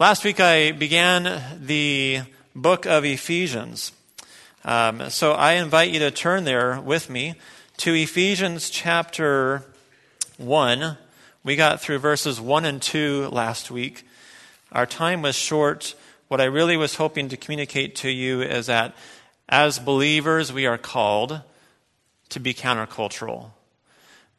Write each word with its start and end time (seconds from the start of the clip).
Last 0.00 0.24
week 0.24 0.40
I 0.40 0.72
began 0.72 1.42
the 1.60 2.22
book 2.56 2.86
of 2.86 3.04
Ephesians. 3.04 3.92
Um, 4.64 5.10
so 5.10 5.32
I 5.32 5.56
invite 5.56 5.90
you 5.90 5.98
to 5.98 6.10
turn 6.10 6.44
there 6.44 6.80
with 6.80 7.10
me 7.10 7.34
to 7.76 7.92
Ephesians 7.92 8.70
chapter 8.70 9.62
1. 10.38 10.96
We 11.44 11.54
got 11.54 11.82
through 11.82 11.98
verses 11.98 12.40
1 12.40 12.64
and 12.64 12.80
2 12.80 13.28
last 13.30 13.70
week. 13.70 14.06
Our 14.72 14.86
time 14.86 15.20
was 15.20 15.36
short. 15.36 15.94
What 16.28 16.40
I 16.40 16.44
really 16.44 16.78
was 16.78 16.94
hoping 16.94 17.28
to 17.28 17.36
communicate 17.36 17.94
to 17.96 18.08
you 18.08 18.40
is 18.40 18.68
that 18.68 18.96
as 19.50 19.78
believers, 19.78 20.50
we 20.50 20.64
are 20.64 20.78
called 20.78 21.42
to 22.30 22.40
be 22.40 22.54
countercultural. 22.54 23.50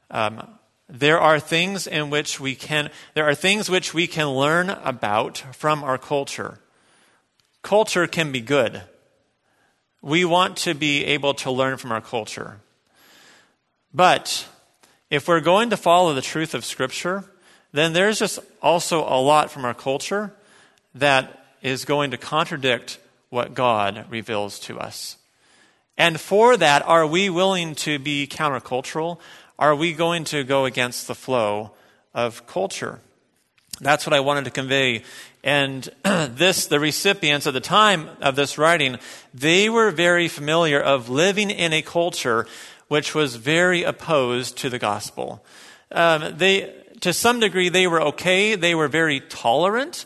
Um, 0.09 0.57
there 0.91 1.19
are 1.19 1.39
things 1.39 1.87
in 1.87 2.09
which 2.09 2.39
we 2.39 2.53
can 2.53 2.89
there 3.13 3.27
are 3.27 3.33
things 3.33 3.69
which 3.69 3.93
we 3.93 4.07
can 4.07 4.27
learn 4.27 4.69
about 4.69 5.37
from 5.53 5.83
our 5.83 5.97
culture. 5.97 6.59
Culture 7.61 8.07
can 8.07 8.31
be 8.31 8.41
good. 8.41 8.81
We 10.01 10.25
want 10.25 10.57
to 10.57 10.73
be 10.73 11.05
able 11.05 11.33
to 11.35 11.51
learn 11.51 11.77
from 11.77 11.93
our 11.93 12.01
culture. 12.01 12.57
But 13.93 14.47
if 15.09 15.27
we're 15.27 15.39
going 15.39 15.69
to 15.69 15.77
follow 15.77 16.13
the 16.13 16.21
truth 16.21 16.53
of 16.53 16.65
scripture 16.65 17.23
then 17.71 17.93
there's 17.93 18.19
just 18.19 18.39
also 18.61 18.99
a 18.99 19.15
lot 19.21 19.49
from 19.49 19.63
our 19.63 19.73
culture 19.73 20.33
that 20.93 21.45
is 21.61 21.85
going 21.85 22.11
to 22.11 22.17
contradict 22.17 22.99
what 23.29 23.53
god 23.53 24.05
reveals 24.09 24.59
to 24.59 24.77
us. 24.77 25.15
And 25.97 26.19
for 26.19 26.57
that 26.57 26.85
are 26.85 27.07
we 27.07 27.29
willing 27.29 27.75
to 27.75 27.97
be 27.97 28.27
countercultural 28.27 29.19
are 29.61 29.75
we 29.75 29.93
going 29.93 30.23
to 30.23 30.43
go 30.43 30.65
against 30.65 31.07
the 31.07 31.13
flow 31.13 31.71
of 32.15 32.47
culture? 32.47 32.99
That's 33.79 34.07
what 34.07 34.13
I 34.13 34.19
wanted 34.19 34.45
to 34.45 34.51
convey. 34.51 35.03
And 35.43 35.87
this, 36.03 36.65
the 36.65 36.79
recipients 36.79 37.45
at 37.45 37.53
the 37.53 37.61
time 37.61 38.09
of 38.21 38.35
this 38.35 38.57
writing, 38.57 38.97
they 39.35 39.69
were 39.69 39.91
very 39.91 40.27
familiar 40.27 40.81
of 40.81 41.09
living 41.09 41.51
in 41.51 41.73
a 41.73 41.83
culture 41.83 42.47
which 42.87 43.13
was 43.13 43.35
very 43.35 43.83
opposed 43.83 44.57
to 44.57 44.69
the 44.69 44.79
gospel. 44.79 45.45
Um, 45.91 46.37
they, 46.37 46.73
to 47.01 47.13
some 47.13 47.39
degree, 47.39 47.69
they 47.69 47.85
were 47.85 48.01
okay. 48.01 48.55
They 48.55 48.73
were 48.73 48.87
very 48.87 49.19
tolerant, 49.19 50.05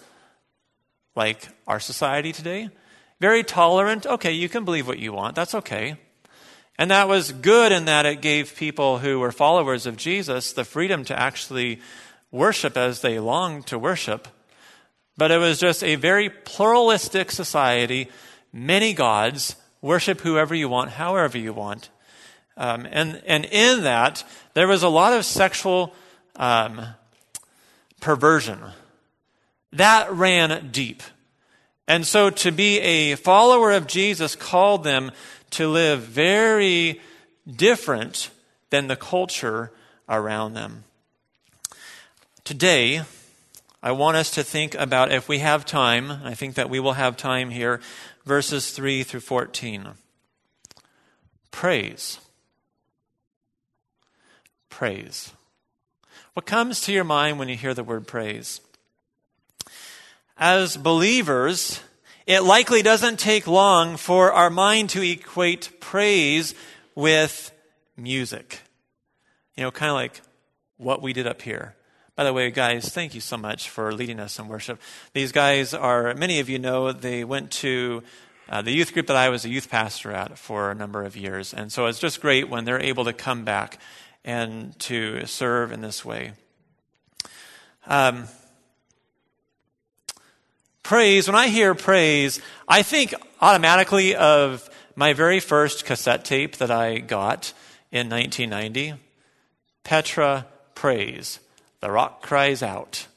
like 1.15 1.47
our 1.65 1.79
society 1.79 2.33
today. 2.33 2.69
Very 3.21 3.43
tolerant. 3.43 4.05
Okay, 4.05 4.33
you 4.33 4.49
can 4.49 4.65
believe 4.65 4.85
what 4.85 4.99
you 4.99 5.13
want. 5.13 5.35
That's 5.35 5.55
okay. 5.55 5.95
And 6.77 6.91
that 6.91 7.07
was 7.07 7.31
good 7.31 7.71
in 7.71 7.85
that 7.85 8.05
it 8.05 8.21
gave 8.21 8.55
people 8.55 8.99
who 8.99 9.19
were 9.19 9.31
followers 9.31 9.85
of 9.85 9.95
Jesus 9.95 10.51
the 10.51 10.65
freedom 10.65 11.05
to 11.05 11.17
actually 11.17 11.79
worship 12.31 12.75
as 12.75 13.01
they 13.01 13.17
longed 13.19 13.67
to 13.67 13.79
worship. 13.79 14.27
But 15.17 15.31
it 15.31 15.37
was 15.37 15.59
just 15.59 15.83
a 15.83 15.95
very 15.95 16.29
pluralistic 16.29 17.31
society, 17.31 18.09
many 18.51 18.93
gods, 18.93 19.55
worship 19.81 20.19
whoever 20.21 20.53
you 20.53 20.67
want, 20.67 20.91
however 20.91 21.37
you 21.37 21.53
want. 21.53 21.89
Um, 22.57 22.85
and, 22.89 23.21
and 23.25 23.45
in 23.45 23.83
that, 23.83 24.23
there 24.53 24.67
was 24.67 24.83
a 24.83 24.89
lot 24.89 25.13
of 25.13 25.23
sexual 25.23 25.93
um, 26.35 26.81
perversion. 28.01 28.59
That 29.71 30.11
ran 30.11 30.69
deep. 30.71 31.03
And 31.87 32.05
so 32.05 32.29
to 32.29 32.51
be 32.51 32.79
a 32.79 33.15
follower 33.15 33.71
of 33.71 33.87
Jesus 33.87 34.35
called 34.35 34.83
them 34.83 35.11
to 35.55 35.69
live 35.69 36.01
very 36.01 36.99
different 37.49 38.29
than 38.69 38.87
the 38.87 38.95
culture 38.95 39.71
around 40.09 40.53
them. 40.53 40.83
Today, 42.43 43.03
I 43.81 43.91
want 43.91 44.17
us 44.17 44.31
to 44.31 44.43
think 44.43 44.75
about, 44.75 45.11
if 45.11 45.29
we 45.29 45.39
have 45.39 45.65
time, 45.65 46.11
I 46.11 46.33
think 46.33 46.55
that 46.55 46.69
we 46.69 46.79
will 46.79 46.93
have 46.93 47.15
time 47.15 47.51
here, 47.51 47.79
verses 48.25 48.71
3 48.71 49.03
through 49.03 49.21
14. 49.21 49.89
Praise. 51.51 52.19
Praise. 54.69 55.31
What 56.33 56.45
comes 56.45 56.81
to 56.81 56.91
your 56.91 57.05
mind 57.05 57.39
when 57.39 57.47
you 57.47 57.55
hear 57.55 57.73
the 57.73 57.83
word 57.83 58.07
praise? 58.07 58.59
As 60.37 60.75
believers, 60.75 61.79
it 62.25 62.41
likely 62.41 62.81
doesn't 62.81 63.19
take 63.19 63.45
long 63.45 63.97
for 63.97 64.33
our 64.33 64.49
mind 64.49 64.89
to 64.91 65.01
equate 65.01 65.79
praise 65.79 66.55
with 66.95 67.51
music. 67.95 68.61
You 69.55 69.63
know, 69.63 69.71
kind 69.71 69.89
of 69.89 69.95
like 69.95 70.21
what 70.77 71.01
we 71.01 71.13
did 71.13 71.27
up 71.27 71.41
here. 71.41 71.75
By 72.15 72.23
the 72.23 72.33
way, 72.33 72.49
guys, 72.49 72.89
thank 72.89 73.13
you 73.13 73.21
so 73.21 73.37
much 73.37 73.69
for 73.69 73.93
leading 73.93 74.19
us 74.19 74.39
in 74.39 74.47
worship. 74.47 74.81
These 75.13 75.31
guys 75.31 75.73
are, 75.73 76.13
many 76.15 76.39
of 76.39 76.49
you 76.49 76.57
know, 76.57 76.91
they 76.91 77.23
went 77.23 77.51
to 77.51 78.03
uh, 78.47 78.61
the 78.61 78.71
youth 78.71 78.93
group 78.93 79.07
that 79.07 79.17
I 79.17 79.29
was 79.29 79.43
a 79.43 79.49
youth 79.49 79.69
pastor 79.69 80.11
at 80.11 80.37
for 80.37 80.71
a 80.71 80.75
number 80.75 81.03
of 81.03 81.17
years. 81.17 81.53
And 81.53 81.71
so 81.71 81.87
it's 81.87 81.99
just 81.99 82.21
great 82.21 82.49
when 82.49 82.63
they're 82.63 82.81
able 82.81 83.05
to 83.05 83.13
come 83.13 83.43
back 83.43 83.79
and 84.23 84.77
to 84.79 85.25
serve 85.25 85.71
in 85.71 85.81
this 85.81 86.05
way. 86.05 86.33
Um, 87.85 88.27
praise, 90.85 91.27
when 91.27 91.35
I 91.35 91.47
hear 91.47 91.73
praise, 91.73 92.39
I 92.67 92.83
think 92.83 93.15
automatically 93.41 94.15
of 94.15 94.69
my 94.95 95.13
very 95.13 95.39
first 95.39 95.83
cassette 95.83 96.23
tape 96.23 96.57
that 96.57 96.69
I 96.69 96.99
got 96.99 97.53
in 97.91 98.07
1990 98.07 98.93
Petra 99.83 100.45
Praise. 100.75 101.39
The 101.79 101.89
Rock 101.89 102.21
Cries 102.21 102.61
Out. 102.61 103.07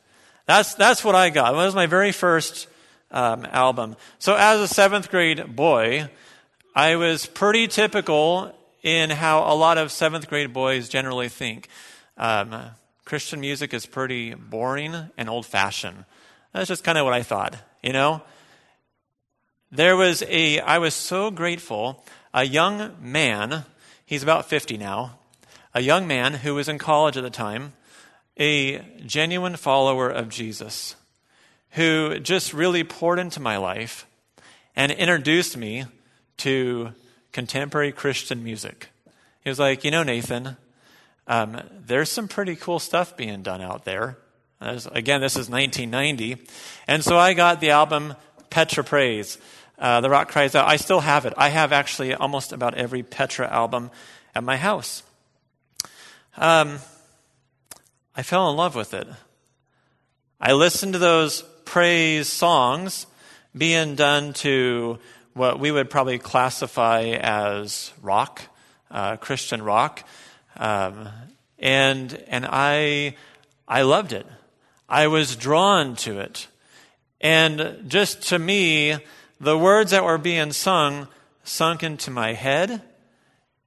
That's, 0.47 0.75
that's 0.75 1.05
what 1.05 1.15
I 1.15 1.29
got. 1.29 1.53
It 1.53 1.57
was 1.57 1.75
my 1.75 1.85
very 1.85 2.11
first 2.11 2.69
um, 3.11 3.47
album. 3.51 3.97
So, 4.19 4.35
as 4.35 4.61
a 4.61 4.69
seventh 4.69 5.11
grade 5.11 5.55
boy, 5.55 6.09
I 6.75 6.97
was 6.97 7.27
pretty 7.27 7.69
typical 7.69 8.51
in 8.83 9.11
how 9.11 9.41
a 9.41 9.55
lot 9.55 9.77
of 9.77 9.93
seventh 9.93 10.29
grade 10.29 10.55
boys 10.55 10.89
generally 10.89 11.29
think. 11.29 11.69
Um, 12.17 12.71
Christian 13.05 13.41
music 13.41 13.75
is 13.75 13.85
pretty 13.85 14.33
boring 14.33 14.95
and 15.19 15.29
old 15.29 15.45
fashioned. 15.45 16.05
That's 16.53 16.69
just 16.69 16.85
kind 16.85 16.99
of 16.99 17.05
what 17.05 17.15
I 17.15 17.23
thought, 17.23 17.57
you 17.83 17.93
know? 17.93 18.23
There 19.71 19.97
was 19.97 20.23
a, 20.23 20.61
I 20.61 20.79
was 20.79 20.95
so 20.95 21.31
grateful, 21.31 22.05
a 22.33 22.45
young 22.45 22.97
man, 23.01 23.65
he's 24.07 24.23
about 24.23 24.49
50 24.49 24.79
now, 24.79 25.19
a 25.75 25.83
young 25.83 26.07
man 26.07 26.35
who 26.35 26.55
was 26.55 26.69
in 26.69 26.79
college 26.79 27.17
at 27.17 27.23
the 27.23 27.31
time, 27.31 27.75
a 28.39 28.79
genuine 29.05 29.57
follower 29.57 30.09
of 30.09 30.31
Jesus, 30.31 30.97
who 31.73 32.19
just 32.19 32.55
really 32.55 32.83
poured 32.83 33.19
into 33.19 33.41
my 33.41 33.59
life 33.59 34.07
and 34.75 34.91
introduced 34.93 35.57
me 35.57 35.85
to 36.39 36.93
contemporary 37.33 37.93
Christian 37.93 38.43
music. 38.43 38.89
He 39.43 39.51
was 39.51 39.59
like, 39.59 39.85
You 39.85 39.91
know, 39.91 40.03
Nathan, 40.03 40.57
um, 41.27 41.61
there's 41.87 42.11
some 42.11 42.29
pretty 42.29 42.57
cool 42.57 42.79
stuff 42.79 43.17
being 43.17 43.43
done 43.43 43.61
out 43.61 43.85
there. 43.85 44.17
As, 44.61 44.87
again, 44.87 45.21
this 45.21 45.35
is 45.35 45.49
1990. 45.49 46.45
And 46.87 47.05
so 47.05 47.17
I 47.17 47.35
got 47.35 47.61
the 47.61 47.71
album 47.71 48.15
Petra 48.51 48.85
Praise. 48.85 49.39
Uh, 49.79 50.01
the 50.01 50.11
Rock 50.11 50.29
Cries 50.29 50.57
Out. 50.57 50.67
I 50.67 50.77
still 50.77 50.99
have 50.99 51.25
it. 51.25 51.35
I 51.37 51.51
have 51.51 51.73
actually 51.73 52.13
almost 52.13 52.53
about 52.53 52.75
every 52.75 53.05
Petra 53.05 53.49
album 53.49 53.93
at 54.35 54.43
my 54.43 54.57
house. 54.57 55.05
Um, 56.37 56.81
I 58.17 58.25
fell 58.25 58.51
in 58.51 58.57
love 58.57 58.75
with 58.75 58.93
it. 58.93 59.07
I 60.41 60.53
listened 60.53 60.95
to 60.95 60.99
those 60.99 61.43
praise 61.65 62.27
songs 62.27 63.07
being 63.57 63.95
done 63.95 64.33
to 64.33 64.99
what 65.35 65.61
we 65.61 65.71
would 65.71 65.91
probably 65.91 66.19
classify 66.19 67.03
as 67.21 67.93
rock, 68.03 68.43
uh, 68.91 69.17
Christian 69.17 69.63
rock, 69.63 70.05
um, 70.57 71.09
and 71.59 72.13
and 72.27 72.47
I 72.49 73.17
I 73.69 73.83
loved 73.83 74.13
it. 74.13 74.27
I 74.89 75.07
was 75.09 75.37
drawn 75.37 75.97
to 75.97 76.21
it. 76.21 76.49
And 77.21 77.85
just 77.89 78.29
to 78.29 78.39
me, 78.39 78.97
the 79.41 79.59
words 79.59 79.91
that 79.91 80.05
were 80.05 80.19
being 80.19 80.53
sung 80.53 81.09
sunk 81.45 81.83
into 81.83 82.11
my 82.11 82.33
head 82.33 82.83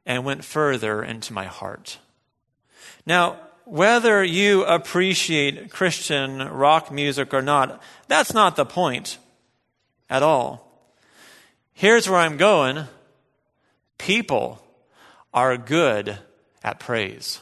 and 0.05 0.25
went 0.25 0.43
further 0.43 1.03
into 1.03 1.33
my 1.33 1.45
heart. 1.45 1.99
Now, 3.05 3.39
whether 3.65 4.23
you 4.23 4.65
appreciate 4.65 5.71
Christian 5.71 6.39
rock 6.49 6.91
music 6.91 7.33
or 7.33 7.41
not, 7.41 7.81
that's 8.07 8.33
not 8.33 8.55
the 8.55 8.65
point 8.65 9.17
at 10.09 10.23
all. 10.23 10.67
Here's 11.73 12.09
where 12.09 12.19
I'm 12.19 12.37
going 12.37 12.85
people 13.97 14.61
are 15.33 15.57
good 15.57 16.17
at 16.63 16.79
praise. 16.79 17.39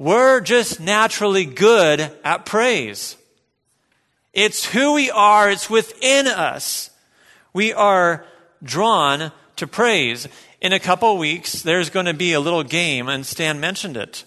We're 0.00 0.40
just 0.40 0.80
naturally 0.80 1.44
good 1.44 2.00
at 2.24 2.46
praise. 2.46 3.18
It's 4.32 4.64
who 4.64 4.94
we 4.94 5.10
are, 5.10 5.50
it's 5.50 5.68
within 5.68 6.26
us. 6.26 6.88
We 7.52 7.74
are 7.74 8.24
drawn 8.62 9.30
to 9.56 9.66
praise. 9.66 10.26
In 10.62 10.72
a 10.72 10.80
couple 10.80 11.18
weeks, 11.18 11.60
there's 11.60 11.90
going 11.90 12.06
to 12.06 12.14
be 12.14 12.32
a 12.32 12.40
little 12.40 12.62
game, 12.62 13.10
and 13.10 13.26
Stan 13.26 13.60
mentioned 13.60 13.98
it. 13.98 14.24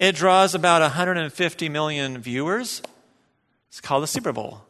It 0.00 0.16
draws 0.16 0.56
about 0.56 0.82
150 0.82 1.68
million 1.68 2.18
viewers. 2.18 2.82
It's 3.68 3.80
called 3.80 4.02
the 4.02 4.08
Super 4.08 4.32
Bowl. 4.32 4.62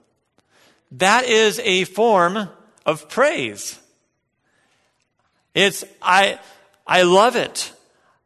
That 0.93 1.25
is 1.25 1.59
a 1.61 1.85
form 1.85 2.51
of 2.85 3.09
praise. 3.09 3.81
It's, 5.55 5.83
I, 6.03 6.39
I 6.87 7.05
love 7.05 7.37
it. 7.37 7.73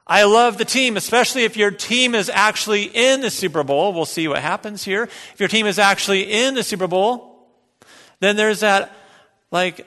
I 0.09 0.25
love 0.25 0.57
the 0.57 0.65
team, 0.65 0.97
especially 0.97 1.45
if 1.45 1.57
your 1.57 1.71
team 1.71 2.15
is 2.15 2.31
actually 2.31 2.85
in 2.85 3.21
the 3.21 3.31
Super 3.31 3.63
Bowl. 3.63 3.93
We'll 3.93 4.07
see 4.07 4.27
what 4.27 4.39
happens 4.39 4.83
here. 4.83 5.03
If 5.03 5.37
your 5.39 5.51
team 5.51 5.67
is 5.67 5.79
actually 5.79 6.33
in 6.33 6.55
the 6.55 6.63
Super 6.63 6.87
Bowl, 6.87 7.47
then 8.21 8.37
there's 8.37 8.61
that, 8.61 8.91
like, 9.51 9.87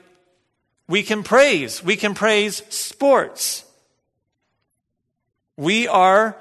we 0.88 1.02
can 1.02 1.24
praise. 1.24 1.84
We 1.84 1.96
can 1.96 2.14
praise 2.14 2.62
sports. 2.70 3.66
We 5.58 5.88
are 5.88 6.38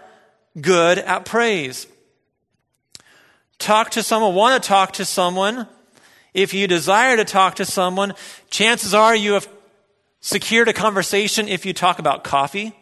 good 0.60 0.98
at 0.98 1.24
praise. 1.24 1.86
Talk 3.58 3.90
to 3.92 4.02
someone, 4.02 4.34
want 4.34 4.62
to 4.62 4.68
talk 4.68 4.92
to 4.94 5.04
someone. 5.04 5.66
If 6.34 6.52
you 6.52 6.66
desire 6.66 7.16
to 7.16 7.24
talk 7.24 7.56
to 7.56 7.64
someone, 7.64 8.14
chances 8.50 8.92
are 8.94 9.16
you 9.16 9.32
have 9.34 9.48
secured 10.20 10.68
a 10.68 10.72
conversation 10.72 11.48
if 11.48 11.64
you 11.64 11.72
talk 11.72 11.98
about 11.98 12.24
coffee. 12.24 12.74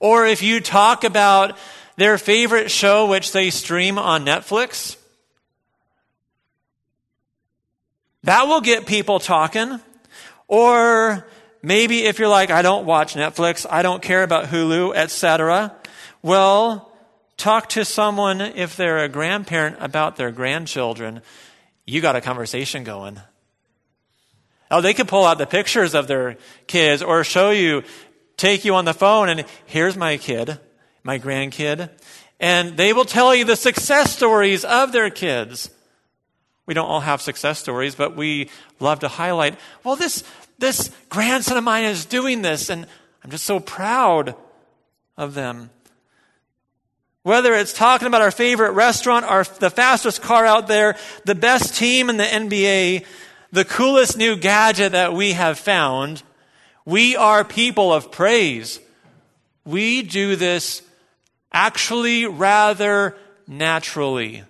Or 0.00 0.26
if 0.26 0.42
you 0.42 0.60
talk 0.60 1.04
about 1.04 1.58
their 1.98 2.16
favorite 2.16 2.70
show, 2.70 3.06
which 3.06 3.32
they 3.32 3.50
stream 3.50 3.98
on 3.98 4.24
Netflix. 4.24 4.96
That 8.22 8.46
will 8.46 8.60
get 8.60 8.86
people 8.86 9.18
talking. 9.18 9.80
Or 10.46 11.26
maybe 11.60 12.04
if 12.04 12.20
you're 12.20 12.28
like, 12.28 12.50
I 12.50 12.62
don't 12.62 12.86
watch 12.86 13.14
Netflix, 13.14 13.66
I 13.68 13.82
don't 13.82 14.00
care 14.00 14.22
about 14.22 14.46
Hulu, 14.46 14.94
etc. 14.94 15.74
Well, 16.22 16.92
talk 17.36 17.68
to 17.70 17.84
someone 17.84 18.40
if 18.40 18.76
they're 18.76 18.98
a 18.98 19.08
grandparent 19.08 19.76
about 19.80 20.14
their 20.14 20.30
grandchildren. 20.30 21.20
You 21.84 22.00
got 22.00 22.14
a 22.14 22.20
conversation 22.20 22.84
going. 22.84 23.20
Oh, 24.70 24.80
they 24.80 24.94
could 24.94 25.08
pull 25.08 25.24
out 25.24 25.38
the 25.38 25.46
pictures 25.46 25.94
of 25.94 26.06
their 26.06 26.36
kids 26.66 27.02
or 27.02 27.24
show 27.24 27.50
you, 27.50 27.82
take 28.38 28.64
you 28.64 28.74
on 28.74 28.86
the 28.86 28.94
phone 28.94 29.28
and 29.28 29.44
here's 29.66 29.96
my 29.96 30.16
kid, 30.16 30.58
my 31.02 31.18
grandkid. 31.18 31.90
And 32.40 32.76
they 32.76 32.94
will 32.94 33.04
tell 33.04 33.34
you 33.34 33.44
the 33.44 33.56
success 33.56 34.14
stories 34.14 34.64
of 34.64 34.92
their 34.92 35.10
kids. 35.10 35.70
We 36.64 36.74
don't 36.74 36.86
all 36.86 37.00
have 37.00 37.20
success 37.20 37.58
stories, 37.58 37.94
but 37.94 38.16
we 38.16 38.48
love 38.78 39.00
to 39.00 39.08
highlight, 39.08 39.58
well, 39.84 39.96
this, 39.96 40.22
this 40.58 40.90
grandson 41.08 41.56
of 41.56 41.64
mine 41.64 41.84
is 41.84 42.04
doing 42.04 42.42
this, 42.42 42.68
and 42.68 42.86
I'm 43.24 43.30
just 43.30 43.44
so 43.44 43.58
proud 43.58 44.34
of 45.16 45.34
them. 45.34 45.70
Whether 47.22 47.54
it's 47.54 47.72
talking 47.72 48.06
about 48.06 48.22
our 48.22 48.30
favorite 48.30 48.72
restaurant, 48.72 49.24
our, 49.24 49.44
the 49.44 49.70
fastest 49.70 50.22
car 50.22 50.46
out 50.46 50.68
there, 50.68 50.96
the 51.24 51.34
best 51.34 51.74
team 51.74 52.08
in 52.10 52.18
the 52.18 52.24
NBA, 52.24 53.04
the 53.50 53.64
coolest 53.64 54.16
new 54.16 54.36
gadget 54.36 54.92
that 54.92 55.14
we 55.14 55.32
have 55.32 55.58
found, 55.58 56.22
we 56.88 57.16
are 57.16 57.44
people 57.44 57.92
of 57.92 58.10
praise. 58.10 58.80
We 59.66 60.00
do 60.00 60.36
this 60.36 60.80
actually 61.52 62.24
rather 62.24 63.14
naturally. 63.46 64.44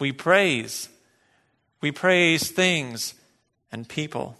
We 0.00 0.10
praise. 0.10 0.88
We 1.80 1.92
praise 1.92 2.50
things 2.50 3.14
and 3.70 3.88
people. 3.88 4.36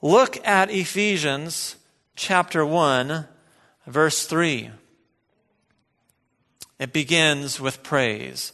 Look 0.00 0.44
at 0.44 0.68
Ephesians 0.68 1.76
chapter 2.16 2.66
1, 2.66 3.28
verse 3.86 4.26
3. 4.26 4.70
It 6.80 6.92
begins 6.92 7.60
with 7.60 7.84
praise. 7.84 8.52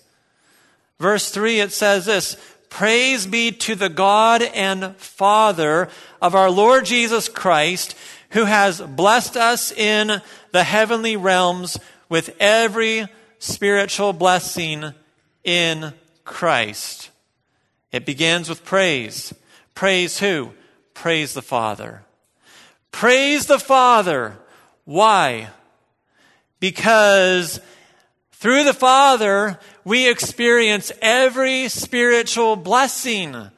Verse 1.00 1.30
3, 1.30 1.60
it 1.60 1.72
says 1.72 2.04
this 2.04 2.36
Praise 2.70 3.26
be 3.26 3.50
to 3.52 3.74
the 3.74 3.88
God 3.88 4.42
and 4.42 4.96
Father 4.96 5.88
of 6.20 6.34
our 6.34 6.50
Lord 6.50 6.84
Jesus 6.84 7.28
Christ, 7.28 7.96
who 8.30 8.44
has 8.44 8.80
blessed 8.80 9.36
us 9.36 9.72
in 9.72 10.20
the 10.52 10.64
heavenly 10.64 11.16
realms 11.16 11.78
with 12.08 12.34
every 12.38 13.06
spiritual 13.38 14.12
blessing 14.12 14.92
in 15.44 15.92
Christ. 16.24 17.10
It 17.90 18.04
begins 18.04 18.48
with 18.48 18.64
praise. 18.64 19.32
Praise 19.74 20.18
who? 20.18 20.52
Praise 20.94 21.34
the 21.34 21.42
Father. 21.42 22.02
Praise 22.92 23.46
the 23.46 23.58
Father. 23.58 24.36
Why? 24.84 25.48
Because 26.60 27.60
through 28.38 28.62
the 28.62 28.72
Father, 28.72 29.58
we 29.84 30.08
experience 30.08 30.92
every 31.02 31.68
spiritual 31.68 32.54
blessing. 32.54 33.50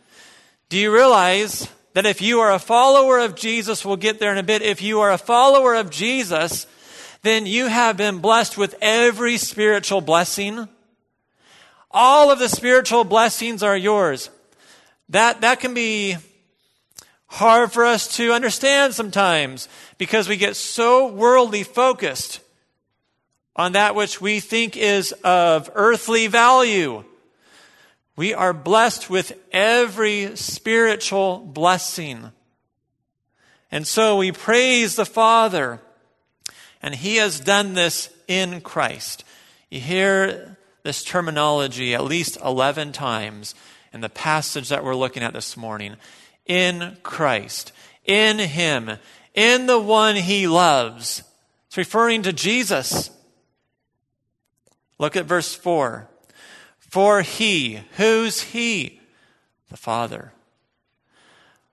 Do 0.71 0.79
you 0.79 0.91
realize 0.91 1.69
that 1.93 2.07
if 2.07 2.23
you 2.23 2.41
are 2.41 2.51
a 2.51 2.59
follower 2.59 3.19
of 3.19 3.35
Jesus, 3.35 3.85
we'll 3.85 3.97
get 3.97 4.19
there 4.19 4.33
in 4.33 4.39
a 4.39 4.43
bit, 4.43 4.63
if 4.63 4.81
you 4.81 5.01
are 5.01 5.13
a 5.13 5.19
follower 5.19 5.75
of 5.75 5.91
Jesus, 5.91 6.67
then 7.21 7.45
you 7.45 7.67
have 7.67 7.99
been 7.99 8.21
blessed 8.21 8.57
with 8.57 8.75
every 8.81 9.37
spiritual 9.37 10.01
blessing. 10.01 10.67
All 11.91 12.31
of 12.31 12.39
the 12.39 12.49
spiritual 12.49 13.05
blessings 13.05 13.63
are 13.63 13.77
yours. 13.77 14.31
That, 15.11 15.43
that 15.43 15.61
can 15.61 15.75
be 15.75 16.17
hard 17.27 17.71
for 17.71 17.85
us 17.85 18.17
to 18.17 18.33
understand 18.33 18.95
sometimes 18.95 19.69
because 19.99 20.27
we 20.27 20.39
get 20.39 20.57
so 20.57 21.07
worldly 21.07 21.65
focused 21.65 22.41
on 23.61 23.73
that 23.73 23.95
which 23.95 24.23
we 24.23 24.41
think 24.41 24.75
is 24.75 25.13
of 25.23 25.71
earthly 25.75 26.27
value. 26.29 27.05
We 28.17 28.33
are 28.33 28.55
blessed 28.55 29.11
with 29.11 29.39
every 29.53 30.35
spiritual 30.35 31.41
blessing. 31.41 32.33
And 33.71 33.87
so 33.87 34.17
we 34.17 34.33
praise 34.33 34.97
the 34.97 35.05
Father, 35.05 35.79
and 36.81 36.95
He 36.95 37.17
has 37.17 37.39
done 37.39 37.75
this 37.75 38.09
in 38.27 38.63
Christ. 38.63 39.25
You 39.69 39.79
hear 39.81 40.57
this 40.83 41.05
terminology 41.05 41.95
at 41.95 42.03
least 42.03 42.39
11 42.43 42.93
times 42.93 43.55
in 43.93 44.01
the 44.01 44.09
passage 44.09 44.71
that 44.71 44.83
we're 44.83 44.97
looking 44.97 45.23
at 45.23 45.35
this 45.35 45.55
morning. 45.55 45.97
In 46.47 46.97
Christ, 47.03 47.73
in 48.07 48.39
Him, 48.39 48.93
in 49.35 49.67
the 49.67 49.79
one 49.79 50.17
He 50.17 50.49
loves. 50.49 51.23
It's 51.67 51.77
referring 51.77 52.23
to 52.23 52.33
Jesus. 52.33 53.11
Look 55.01 55.17
at 55.17 55.27
verse 55.27 55.53
4. 55.53 56.09
For 56.79 57.23
He, 57.23 57.81
who's 57.97 58.41
He? 58.41 59.01
The 59.69 59.77
Father. 59.77 60.33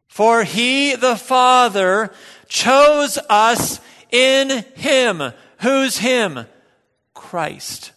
For 0.07 0.43
He, 0.43 0.95
the 0.95 1.15
Father, 1.15 2.11
chose 2.47 3.19
us 3.29 3.79
in 4.09 4.63
Him. 4.75 5.21
Who's 5.59 5.99
Him? 5.99 6.47
Christ 7.13 7.91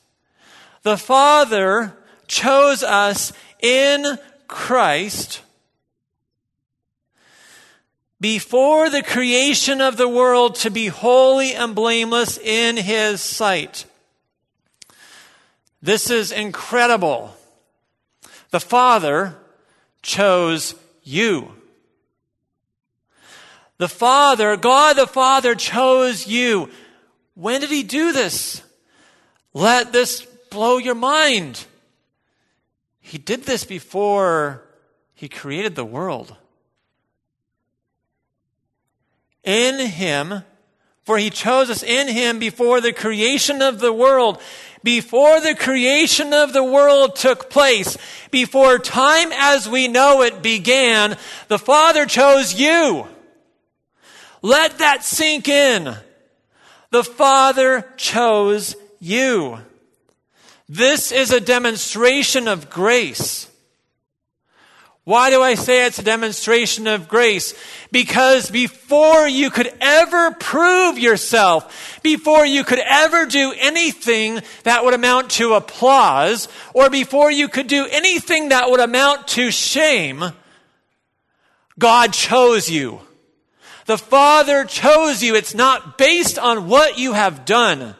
the 0.82 0.96
Father 0.96 1.96
chose 2.26 2.82
us 2.82 3.32
in 3.60 4.18
Christ 4.48 5.42
before 8.20 8.90
the 8.90 9.02
creation 9.02 9.80
of 9.80 9.96
the 9.96 10.08
world 10.08 10.54
to 10.56 10.70
be 10.70 10.86
holy 10.86 11.54
and 11.54 11.74
blameless 11.74 12.38
in 12.38 12.76
His 12.76 13.20
sight. 13.20 13.84
This 15.82 16.10
is 16.10 16.32
incredible. 16.32 17.34
The 18.50 18.60
Father 18.60 19.36
chose 20.02 20.74
you. 21.02 21.52
The 23.78 23.88
Father, 23.88 24.56
God 24.56 24.96
the 24.96 25.06
Father 25.06 25.54
chose 25.54 26.26
you. 26.26 26.70
When 27.34 27.60
did 27.60 27.70
He 27.70 27.82
do 27.82 28.12
this? 28.12 28.62
Let 29.54 29.92
this 29.92 30.22
blow 30.50 30.78
your 30.78 30.94
mind. 30.94 31.64
He 33.00 33.18
did 33.18 33.44
this 33.44 33.64
before 33.64 34.62
he 35.14 35.28
created 35.28 35.74
the 35.74 35.84
world. 35.84 36.36
In 39.42 39.86
him, 39.86 40.44
for 41.02 41.18
he 41.18 41.30
chose 41.30 41.70
us 41.70 41.82
in 41.82 42.08
him 42.08 42.38
before 42.38 42.80
the 42.80 42.92
creation 42.92 43.62
of 43.62 43.80
the 43.80 43.92
world. 43.92 44.40
Before 44.82 45.40
the 45.40 45.54
creation 45.54 46.32
of 46.32 46.52
the 46.52 46.64
world 46.64 47.16
took 47.16 47.50
place, 47.50 47.98
before 48.30 48.78
time 48.78 49.30
as 49.32 49.68
we 49.68 49.88
know 49.88 50.22
it 50.22 50.42
began, 50.42 51.18
the 51.48 51.58
Father 51.58 52.06
chose 52.06 52.54
you. 52.54 53.06
Let 54.42 54.78
that 54.78 55.04
sink 55.04 55.48
in. 55.48 55.96
The 56.90 57.04
Father 57.04 57.86
chose 57.96 58.74
you. 59.00 59.58
This 60.68 61.12
is 61.12 61.30
a 61.30 61.40
demonstration 61.40 62.48
of 62.48 62.70
grace. 62.70 63.49
Why 65.10 65.30
do 65.30 65.42
I 65.42 65.56
say 65.56 65.86
it's 65.86 65.98
a 65.98 66.04
demonstration 66.04 66.86
of 66.86 67.08
grace? 67.08 67.52
Because 67.90 68.48
before 68.48 69.26
you 69.26 69.50
could 69.50 69.68
ever 69.80 70.30
prove 70.30 71.00
yourself, 71.00 71.98
before 72.00 72.46
you 72.46 72.62
could 72.62 72.78
ever 72.78 73.26
do 73.26 73.52
anything 73.58 74.38
that 74.62 74.84
would 74.84 74.94
amount 74.94 75.30
to 75.30 75.54
applause, 75.54 76.46
or 76.74 76.90
before 76.90 77.28
you 77.28 77.48
could 77.48 77.66
do 77.66 77.88
anything 77.90 78.50
that 78.50 78.70
would 78.70 78.78
amount 78.78 79.26
to 79.26 79.50
shame, 79.50 80.22
God 81.76 82.12
chose 82.12 82.70
you. 82.70 83.00
The 83.86 83.98
Father 83.98 84.64
chose 84.64 85.24
you. 85.24 85.34
It's 85.34 85.56
not 85.56 85.98
based 85.98 86.38
on 86.38 86.68
what 86.68 87.00
you 87.00 87.14
have 87.14 87.44
done. 87.44 87.96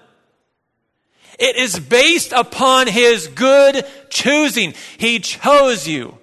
It 1.40 1.56
is 1.56 1.80
based 1.80 2.30
upon 2.30 2.86
His 2.86 3.26
good 3.26 3.84
choosing. 4.10 4.74
He 4.96 5.18
chose 5.18 5.88
you. 5.88 6.19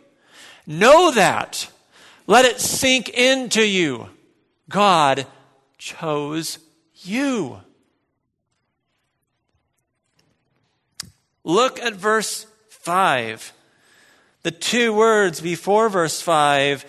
Know 0.67 1.11
that. 1.11 1.71
Let 2.27 2.43
it 2.43 2.59
sink 2.59 3.07
into 3.09 3.65
you. 3.65 4.09
God 4.69 5.25
chose 5.77 6.59
you. 6.95 7.61
Look 11.45 11.79
at 11.79 11.93
verse 11.93 12.45
5. 12.67 13.53
The 14.43 14.51
two 14.51 14.93
words 14.93 15.39
before 15.39 15.87
verse 15.87 16.21
5 16.21 16.85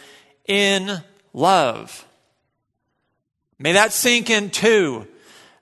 in 0.46 1.02
love. 1.32 2.04
May 3.60 3.72
that 3.72 3.92
sink 3.92 4.30
in 4.30 4.50
too. 4.50 5.06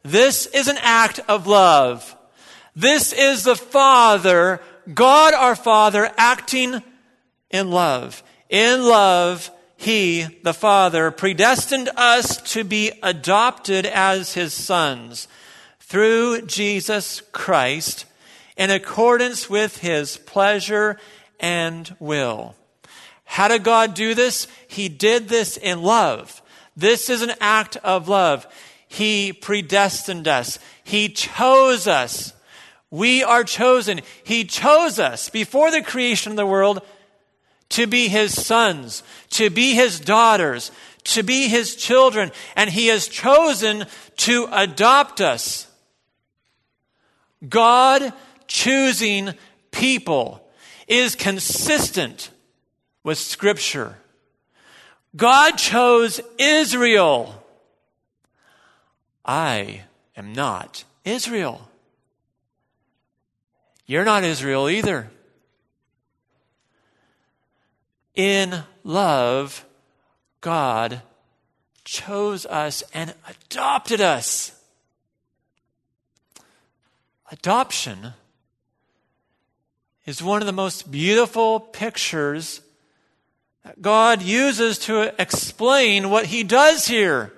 This 0.02 0.46
is 0.46 0.68
an 0.68 0.78
act 0.80 1.20
of 1.28 1.46
love. 1.46 2.16
This 2.74 3.12
is 3.12 3.42
the 3.42 3.56
Father, 3.56 4.60
God 4.92 5.34
our 5.34 5.56
Father, 5.56 6.10
acting 6.16 6.82
in 7.50 7.70
love. 7.70 8.22
In 8.48 8.84
love, 8.84 9.50
He, 9.76 10.26
the 10.42 10.54
Father, 10.54 11.10
predestined 11.10 11.90
us 11.96 12.40
to 12.52 12.64
be 12.64 12.92
adopted 13.02 13.86
as 13.86 14.34
His 14.34 14.52
sons 14.52 15.28
through 15.80 16.42
Jesus 16.42 17.22
Christ 17.32 18.04
in 18.56 18.70
accordance 18.70 19.50
with 19.50 19.78
His 19.78 20.16
pleasure 20.16 20.98
and 21.38 21.94
will. 22.00 22.54
How 23.24 23.48
did 23.48 23.64
God 23.64 23.94
do 23.94 24.14
this? 24.14 24.46
He 24.68 24.88
did 24.88 25.28
this 25.28 25.56
in 25.56 25.82
love. 25.82 26.42
This 26.76 27.10
is 27.10 27.22
an 27.22 27.32
act 27.40 27.76
of 27.78 28.08
love. 28.08 28.46
He 28.88 29.32
predestined 29.32 30.28
us. 30.28 30.58
He 30.84 31.08
chose 31.08 31.86
us. 31.86 32.32
We 32.90 33.24
are 33.24 33.44
chosen. 33.44 34.00
He 34.22 34.44
chose 34.44 34.98
us 34.98 35.28
before 35.28 35.70
the 35.70 35.82
creation 35.82 36.32
of 36.32 36.36
the 36.36 36.46
world 36.46 36.82
to 37.70 37.86
be 37.86 38.08
his 38.08 38.32
sons, 38.32 39.02
to 39.30 39.50
be 39.50 39.74
his 39.74 40.00
daughters, 40.00 40.70
to 41.04 41.22
be 41.22 41.48
his 41.48 41.76
children, 41.76 42.32
and 42.54 42.70
he 42.70 42.88
has 42.88 43.08
chosen 43.08 43.86
to 44.16 44.48
adopt 44.52 45.20
us. 45.20 45.66
God 47.48 48.12
choosing 48.46 49.34
people 49.70 50.48
is 50.88 51.14
consistent 51.14 52.30
with 53.02 53.18
Scripture. 53.18 53.98
God 55.14 55.52
chose 55.52 56.20
Israel. 56.38 57.42
I 59.24 59.82
am 60.16 60.32
not 60.32 60.84
Israel. 61.04 61.68
You're 63.86 64.04
not 64.04 64.24
Israel 64.24 64.68
either 64.68 65.10
in 68.16 68.64
love, 68.82 69.64
God 70.40 71.02
chose 71.84 72.44
us 72.46 72.82
and 72.92 73.14
adopted 73.28 74.00
us. 74.00 74.52
Adoption 77.30 78.12
is 80.04 80.22
one 80.22 80.40
of 80.40 80.46
the 80.46 80.52
most 80.52 80.90
beautiful 80.90 81.60
pictures 81.60 82.60
that 83.64 83.82
God 83.82 84.22
uses 84.22 84.78
to 84.80 85.14
explain 85.20 86.10
what 86.10 86.26
He 86.26 86.44
does 86.44 86.86
here. 86.86 87.32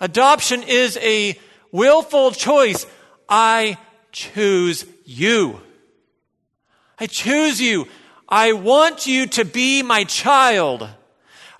Adoption 0.00 0.62
is 0.62 0.96
a 0.98 1.38
willful 1.72 2.30
choice. 2.30 2.86
I 3.28 3.78
choose 4.12 4.84
you. 5.04 5.60
I 6.98 7.06
choose 7.06 7.60
you. 7.60 7.88
I 8.28 8.52
want 8.52 9.06
you 9.06 9.26
to 9.26 9.44
be 9.44 9.82
my 9.82 10.04
child. 10.04 10.88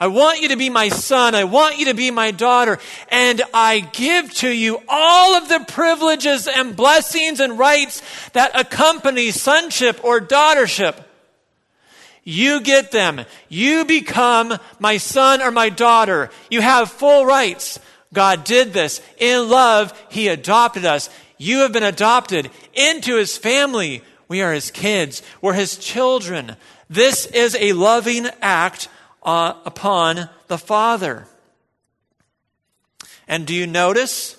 I 0.00 0.08
want 0.08 0.40
you 0.40 0.48
to 0.48 0.56
be 0.56 0.70
my 0.70 0.88
son. 0.88 1.34
I 1.34 1.44
want 1.44 1.78
you 1.78 1.86
to 1.86 1.94
be 1.94 2.10
my 2.10 2.30
daughter. 2.30 2.78
And 3.10 3.42
I 3.52 3.80
give 3.80 4.32
to 4.34 4.48
you 4.48 4.82
all 4.88 5.36
of 5.36 5.48
the 5.48 5.64
privileges 5.68 6.48
and 6.48 6.74
blessings 6.74 7.40
and 7.40 7.58
rights 7.58 8.02
that 8.30 8.58
accompany 8.58 9.30
sonship 9.30 10.04
or 10.04 10.20
daughtership. 10.20 11.02
You 12.24 12.60
get 12.62 12.90
them. 12.90 13.24
You 13.48 13.84
become 13.84 14.58
my 14.78 14.96
son 14.96 15.42
or 15.42 15.50
my 15.50 15.68
daughter. 15.68 16.30
You 16.50 16.62
have 16.62 16.90
full 16.90 17.24
rights. 17.26 17.78
God 18.12 18.44
did 18.44 18.72
this. 18.72 19.00
In 19.18 19.48
love, 19.48 19.92
He 20.08 20.28
adopted 20.28 20.84
us. 20.84 21.10
You 21.36 21.58
have 21.58 21.72
been 21.72 21.82
adopted 21.82 22.50
into 22.72 23.16
His 23.16 23.36
family 23.36 24.02
we 24.28 24.42
are 24.42 24.52
his 24.52 24.70
kids. 24.70 25.22
We're 25.40 25.54
his 25.54 25.76
children. 25.76 26.56
This 26.88 27.26
is 27.26 27.56
a 27.58 27.72
loving 27.72 28.26
act 28.40 28.88
uh, 29.22 29.54
upon 29.64 30.28
the 30.48 30.58
Father. 30.58 31.26
And 33.26 33.46
do 33.46 33.54
you 33.54 33.66
notice 33.66 34.36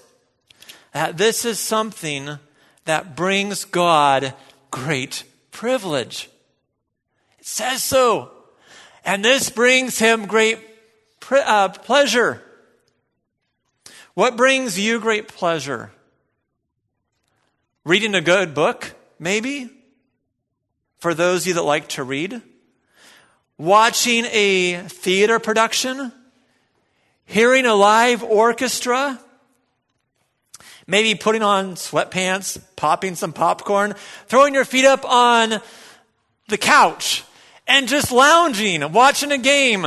that 0.94 1.18
this 1.18 1.46
is 1.46 1.60
something 1.60 2.40
that 2.86 3.16
brings 3.16 3.66
God 3.66 4.34
great 4.72 5.24
privilege? 5.52 6.30
It 7.40 7.46
says 7.46 7.84
so. 7.84 8.32
And 9.04 9.24
this 9.24 9.50
brings 9.50 10.00
him 10.00 10.26
great 10.26 10.60
uh, 11.32 11.70
pleasure. 11.70 12.42
What 14.14 14.38
brings 14.38 14.80
you 14.80 15.00
great 15.00 15.28
pleasure? 15.28 15.92
Reading 17.84 18.16
a 18.16 18.22
good 18.22 18.56
book, 18.56 18.96
maybe? 19.20 19.70
For 21.06 21.14
those 21.14 21.44
of 21.44 21.48
you 21.50 21.54
that 21.54 21.62
like 21.62 21.88
to 21.88 22.04
read, 22.04 22.42
watching 23.60 24.26
a 24.32 24.78
theater 24.88 25.38
production, 25.38 26.12
hearing 27.26 27.68
a 27.68 27.76
live 27.76 28.24
orchestra, 28.24 29.20
maybe 30.88 31.14
putting 31.14 31.44
on 31.44 31.76
sweatpants, 31.76 32.60
popping 32.76 33.14
some 33.14 33.34
popcorn, 33.34 33.94
throwing 34.26 34.56
your 34.56 34.66
feet 34.66 34.84
up 34.84 35.06
on 35.06 35.62
the 36.48 36.58
couch, 36.58 37.24
and 37.68 37.88
just 37.88 38.12
lounging, 38.12 38.92
watching 38.92 39.32
a 39.32 39.38
game, 39.38 39.86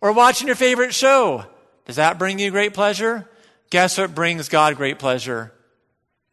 or 0.00 0.12
watching 0.12 0.48
your 0.48 0.56
favorite 0.56 0.92
show. 0.92 1.44
Does 1.84 1.94
that 1.94 2.18
bring 2.18 2.40
you 2.40 2.50
great 2.50 2.74
pleasure? 2.74 3.30
Guess 3.70 3.98
what 3.98 4.16
brings 4.16 4.48
God 4.48 4.74
great 4.74 4.98
pleasure? 4.98 5.52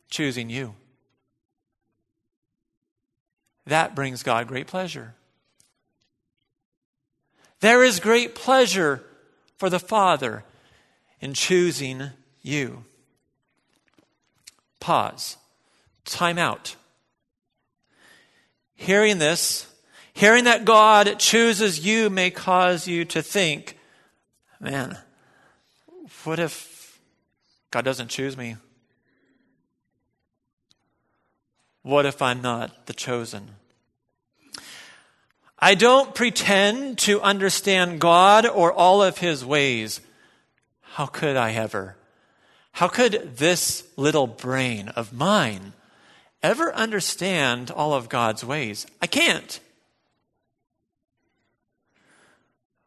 Choosing 0.10 0.50
you. 0.50 0.74
That 3.68 3.96
brings 3.96 4.24
God 4.24 4.48
great 4.48 4.68
pleasure. 4.68 5.14
There 7.60 7.84
is 7.84 8.00
great 8.00 8.34
pleasure 8.34 9.04
for 9.58 9.70
the 9.70 9.80
Father 9.80 10.44
in 11.20 11.34
choosing 11.34 12.12
you. 12.42 12.86
Pause. 14.80 15.38
Time 16.06 16.38
out. 16.38 16.76
Hearing 18.76 19.18
this, 19.18 19.68
hearing 20.14 20.46
that 20.46 20.64
God 20.64 21.20
chooses 21.20 21.86
you 21.86 22.10
may 22.10 22.30
cause 22.30 22.88
you 22.88 23.04
to 23.06 23.22
think, 23.22 23.78
man, 24.62 24.98
what 26.24 26.40
if 26.40 27.00
God 27.72 27.84
doesn't 27.84 28.10
choose 28.10 28.38
me? 28.38 28.56
What 31.88 32.06
if 32.06 32.22
I'm 32.22 32.42
not 32.42 32.86
the 32.88 32.94
chosen? 32.94 33.52
I 35.58 35.74
don't 35.74 36.14
pretend 36.14 36.98
to 37.00 37.22
understand 37.22 38.02
God 38.02 38.46
or 38.46 38.74
all 38.74 39.02
of 39.02 39.20
his 39.20 39.46
ways. 39.46 40.02
How 40.82 41.06
could 41.06 41.38
I 41.38 41.54
ever? 41.54 41.96
How 42.74 42.90
could 42.90 43.38
this 43.38 43.88
little 43.96 44.28
brain 44.28 44.90
of 44.90 45.14
mine 45.14 45.72
ever 46.44 46.76
understand 46.76 47.72
all 47.72 47.94
of 47.94 48.10
God's 48.10 48.44
ways? 48.44 48.86
I 49.02 49.08
can't. 49.08 49.58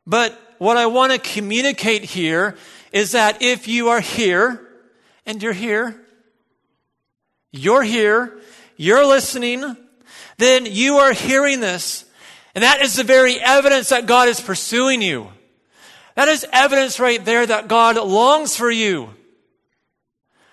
But 0.06 0.38
what 0.58 0.76
I 0.76 0.84
want 0.84 1.12
to 1.12 1.18
communicate 1.18 2.04
here 2.04 2.54
is 2.92 3.12
that 3.12 3.40
if 3.40 3.66
you 3.66 3.88
are 3.88 4.00
here, 4.00 4.60
and 5.24 5.42
you're 5.42 5.54
here, 5.54 5.98
you're 7.50 7.82
here, 7.82 8.36
you're 8.80 9.04
listening, 9.04 9.76
then 10.38 10.64
you 10.64 10.96
are 10.96 11.12
hearing 11.12 11.60
this. 11.60 12.06
And 12.54 12.64
that 12.64 12.80
is 12.80 12.94
the 12.94 13.04
very 13.04 13.38
evidence 13.38 13.90
that 13.90 14.06
God 14.06 14.30
is 14.30 14.40
pursuing 14.40 15.02
you. 15.02 15.28
That 16.14 16.28
is 16.28 16.46
evidence 16.50 16.98
right 16.98 17.22
there 17.22 17.44
that 17.44 17.68
God 17.68 17.96
longs 17.96 18.56
for 18.56 18.70
you. 18.70 19.10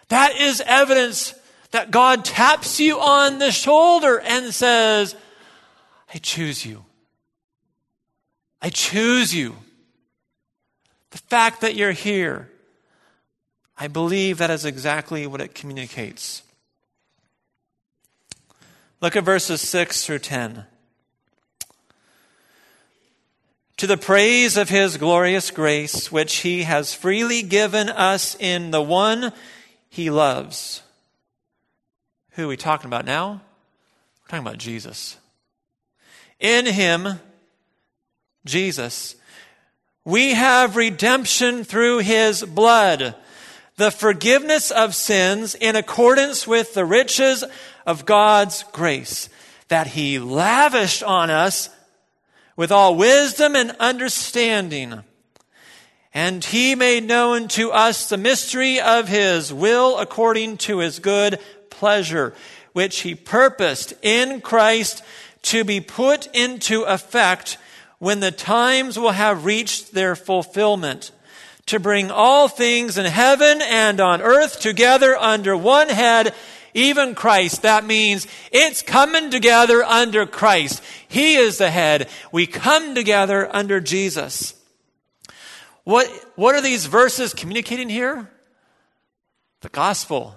That 0.09 0.35
is 0.35 0.61
evidence 0.65 1.35
that 1.71 1.89
God 1.89 2.25
taps 2.25 2.81
you 2.81 2.99
on 2.99 3.39
the 3.39 3.49
shoulder 3.49 4.19
and 4.19 4.53
says, 4.53 5.15
I 6.13 6.17
choose 6.17 6.65
you. 6.65 6.83
I 8.61 8.71
choose 8.71 9.33
you. 9.33 9.55
The 11.11 11.17
fact 11.17 11.61
that 11.61 11.75
you're 11.75 11.93
here, 11.93 12.51
I 13.77 13.87
believe 13.87 14.39
that 14.39 14.49
is 14.49 14.65
exactly 14.65 15.25
what 15.27 15.39
it 15.39 15.55
communicates. 15.55 16.43
Look 18.99 19.15
at 19.15 19.23
verses 19.23 19.61
6 19.61 20.05
through 20.05 20.19
10. 20.19 20.65
To 23.77 23.85
the 23.85 23.97
praise 23.97 24.57
of 24.57 24.69
his 24.69 24.97
glorious 24.97 25.51
grace, 25.51 26.11
which 26.11 26.37
he 26.37 26.63
has 26.63 26.95
freely 26.95 27.43
given 27.43 27.89
us 27.89 28.35
in 28.39 28.71
the 28.71 28.81
one 28.81 29.33
he 29.87 30.09
loves. 30.09 30.81
Who 32.31 32.45
are 32.45 32.47
we 32.47 32.57
talking 32.57 32.87
about 32.87 33.05
now? 33.05 33.41
We're 34.23 34.29
talking 34.29 34.47
about 34.47 34.57
Jesus. 34.57 35.17
In 36.39 36.65
him, 36.65 37.19
Jesus, 38.45 39.15
we 40.05 40.33
have 40.33 40.75
redemption 40.75 41.63
through 41.63 41.99
his 41.99 42.43
blood, 42.43 43.13
the 43.75 43.91
forgiveness 43.91 44.71
of 44.71 44.95
sins 44.95 45.53
in 45.53 45.75
accordance 45.75 46.47
with 46.47 46.73
the 46.73 46.85
riches 46.85 47.43
of 47.87 48.05
God's 48.05 48.63
grace 48.73 49.29
that 49.69 49.87
he 49.87 50.19
lavished 50.19 51.01
on 51.01 51.31
us 51.31 51.69
with 52.57 52.71
all 52.71 52.95
wisdom 52.95 53.55
and 53.55 53.71
understanding. 53.79 55.03
And 56.13 56.43
he 56.43 56.75
made 56.75 57.05
known 57.05 57.47
to 57.49 57.71
us 57.71 58.09
the 58.09 58.17
mystery 58.17 58.79
of 58.79 59.07
his 59.07 59.53
will 59.53 59.97
according 59.97 60.57
to 60.57 60.79
his 60.79 60.99
good 60.99 61.39
pleasure, 61.69 62.33
which 62.73 62.99
he 62.99 63.15
purposed 63.15 63.93
in 64.01 64.41
Christ 64.41 65.03
to 65.43 65.63
be 65.63 65.79
put 65.79 66.27
into 66.35 66.83
effect 66.83 67.57
when 67.99 68.19
the 68.19 68.31
times 68.31 68.99
will 68.99 69.11
have 69.11 69.45
reached 69.45 69.93
their 69.93 70.15
fulfillment, 70.15 71.11
to 71.67 71.79
bring 71.79 72.11
all 72.11 72.47
things 72.47 72.97
in 72.97 73.05
heaven 73.05 73.61
and 73.61 73.99
on 73.99 74.21
earth 74.21 74.59
together 74.59 75.15
under 75.15 75.55
one 75.55 75.89
head, 75.89 76.33
even 76.77 77.15
Christ. 77.15 77.63
That 77.63 77.85
means 77.85 78.27
it's 78.51 78.81
coming 78.81 79.31
together 79.31 79.83
under 79.83 80.25
Christ. 80.25 80.83
He 81.07 81.35
is 81.35 81.57
the 81.57 81.71
head. 81.71 82.07
We 82.31 82.45
come 82.45 82.93
together 82.95 83.53
under 83.53 83.81
Jesus. 83.81 84.53
What, 85.83 86.07
what 86.35 86.53
are 86.53 86.61
these 86.61 86.85
verses 86.85 87.33
communicating 87.33 87.89
here? 87.89 88.29
The 89.61 89.69
gospel. 89.69 90.35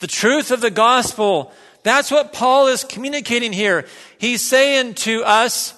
The 0.00 0.06
truth 0.06 0.50
of 0.50 0.60
the 0.60 0.70
gospel. 0.70 1.52
That's 1.84 2.10
what 2.10 2.32
Paul 2.32 2.68
is 2.68 2.84
communicating 2.84 3.52
here. 3.52 3.86
He's 4.18 4.42
saying 4.42 4.94
to 4.94 5.24
us, 5.24 5.74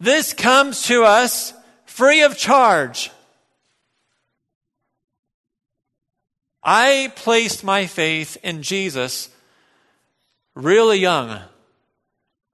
this 0.00 0.32
comes 0.32 0.82
to 0.84 1.04
us 1.04 1.54
free 1.86 2.22
of 2.22 2.36
charge. 2.36 3.10
I 6.64 7.12
placed 7.14 7.62
my 7.62 7.86
faith 7.86 8.38
in 8.42 8.62
Jesus 8.62 9.28
really 10.54 10.98
young, 10.98 11.40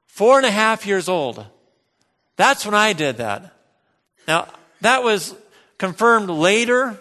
four 0.06 0.38
and 0.38 0.46
a 0.46 0.50
half 0.50 0.84
years 0.86 1.08
old. 1.08 1.46
That's 2.36 2.64
when 2.64 2.74
I 2.74 2.92
did 2.92 3.18
that. 3.18 3.54
Now, 4.26 4.48
that 4.80 5.04
was 5.04 5.34
confirmed 5.78 6.28
later 6.28 6.98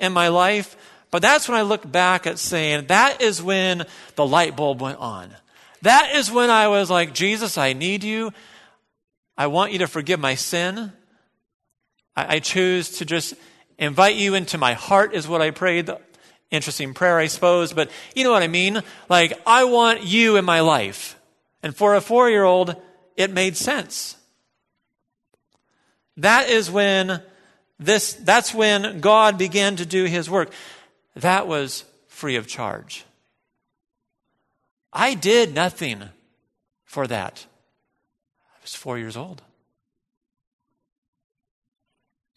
in 0.00 0.12
my 0.12 0.28
life, 0.28 0.76
but 1.10 1.20
that's 1.20 1.48
when 1.48 1.58
I 1.58 1.62
look 1.62 1.90
back 1.90 2.26
at 2.26 2.38
saying, 2.38 2.86
that 2.86 3.20
is 3.20 3.42
when 3.42 3.84
the 4.14 4.26
light 4.26 4.56
bulb 4.56 4.80
went 4.80 4.98
on. 4.98 5.30
That 5.82 6.14
is 6.14 6.30
when 6.30 6.48
I 6.48 6.68
was 6.68 6.88
like, 6.88 7.12
Jesus, 7.12 7.58
I 7.58 7.72
need 7.72 8.04
you. 8.04 8.32
I 9.36 9.48
want 9.48 9.72
you 9.72 9.80
to 9.80 9.88
forgive 9.88 10.20
my 10.20 10.36
sin. 10.36 10.92
I, 12.16 12.36
I 12.36 12.38
choose 12.38 12.98
to 12.98 13.04
just 13.04 13.34
invite 13.78 14.16
you 14.16 14.34
into 14.34 14.58
my 14.58 14.74
heart, 14.74 15.14
is 15.14 15.26
what 15.28 15.42
I 15.42 15.50
prayed 15.50 15.90
interesting 16.52 16.94
prayer, 16.94 17.18
I 17.18 17.26
suppose, 17.26 17.72
but 17.72 17.90
you 18.14 18.22
know 18.22 18.30
what 18.30 18.44
I 18.44 18.48
mean? 18.48 18.82
Like, 19.08 19.32
I 19.46 19.64
want 19.64 20.04
you 20.04 20.36
in 20.36 20.44
my 20.44 20.60
life. 20.60 21.18
And 21.62 21.74
for 21.74 21.96
a 21.96 22.00
four 22.00 22.30
year 22.30 22.44
old, 22.44 22.76
it 23.16 23.32
made 23.32 23.56
sense. 23.56 24.16
That 26.18 26.48
is 26.48 26.70
when 26.70 27.22
this, 27.78 28.12
that's 28.12 28.54
when 28.54 29.00
God 29.00 29.38
began 29.38 29.76
to 29.76 29.86
do 29.86 30.04
his 30.04 30.30
work. 30.30 30.52
That 31.16 31.48
was 31.48 31.84
free 32.06 32.36
of 32.36 32.46
charge. 32.46 33.04
I 34.92 35.14
did 35.14 35.54
nothing 35.54 36.04
for 36.84 37.06
that. 37.06 37.46
I 38.54 38.58
was 38.62 38.74
four 38.74 38.98
years 38.98 39.16
old. 39.16 39.40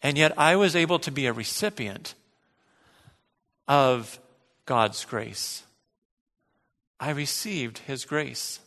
And 0.02 0.16
yet 0.16 0.38
I 0.38 0.56
was 0.56 0.74
able 0.74 0.98
to 1.00 1.10
be 1.10 1.26
a 1.26 1.32
recipient 1.32 2.14
of 3.68 4.18
God's 4.64 5.04
grace. 5.04 5.64
I 6.98 7.10
received 7.10 7.78
His 7.78 8.04
grace. 8.04 8.60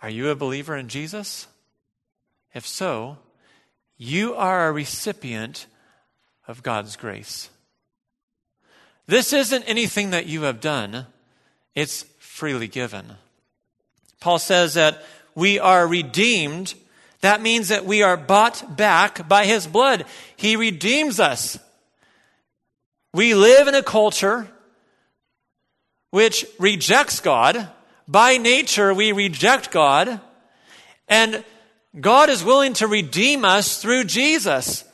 Are 0.00 0.10
you 0.10 0.30
a 0.30 0.36
believer 0.36 0.76
in 0.76 0.88
Jesus? 0.88 1.46
If 2.54 2.66
so, 2.66 3.18
you 3.96 4.34
are 4.34 4.68
a 4.68 4.72
recipient 4.72 5.66
of 6.48 6.62
God's 6.62 6.96
grace. 6.96 7.50
This 9.06 9.32
isn't 9.32 9.64
anything 9.64 10.10
that 10.10 10.26
you 10.26 10.42
have 10.42 10.60
done, 10.60 11.06
it's 11.74 12.04
freely 12.18 12.68
given. 12.68 13.12
Paul 14.20 14.38
says 14.38 14.74
that 14.74 15.02
we 15.34 15.58
are 15.58 15.86
redeemed. 15.86 16.74
That 17.20 17.40
means 17.40 17.68
that 17.68 17.84
we 17.84 18.02
are 18.02 18.16
bought 18.16 18.76
back 18.76 19.28
by 19.28 19.46
his 19.46 19.66
blood. 19.66 20.04
He 20.36 20.56
redeems 20.56 21.20
us. 21.20 21.58
We 23.12 23.34
live 23.34 23.68
in 23.68 23.74
a 23.74 23.82
culture 23.82 24.48
which 26.10 26.46
rejects 26.58 27.20
God. 27.20 27.68
By 28.08 28.38
nature, 28.38 28.94
we 28.94 29.12
reject 29.12 29.70
God. 29.70 30.20
And 31.08 31.44
God 31.98 32.30
is 32.30 32.42
willing 32.42 32.72
to 32.74 32.86
redeem 32.86 33.44
us 33.44 33.80
through 33.80 34.04
Jesus, 34.04 34.84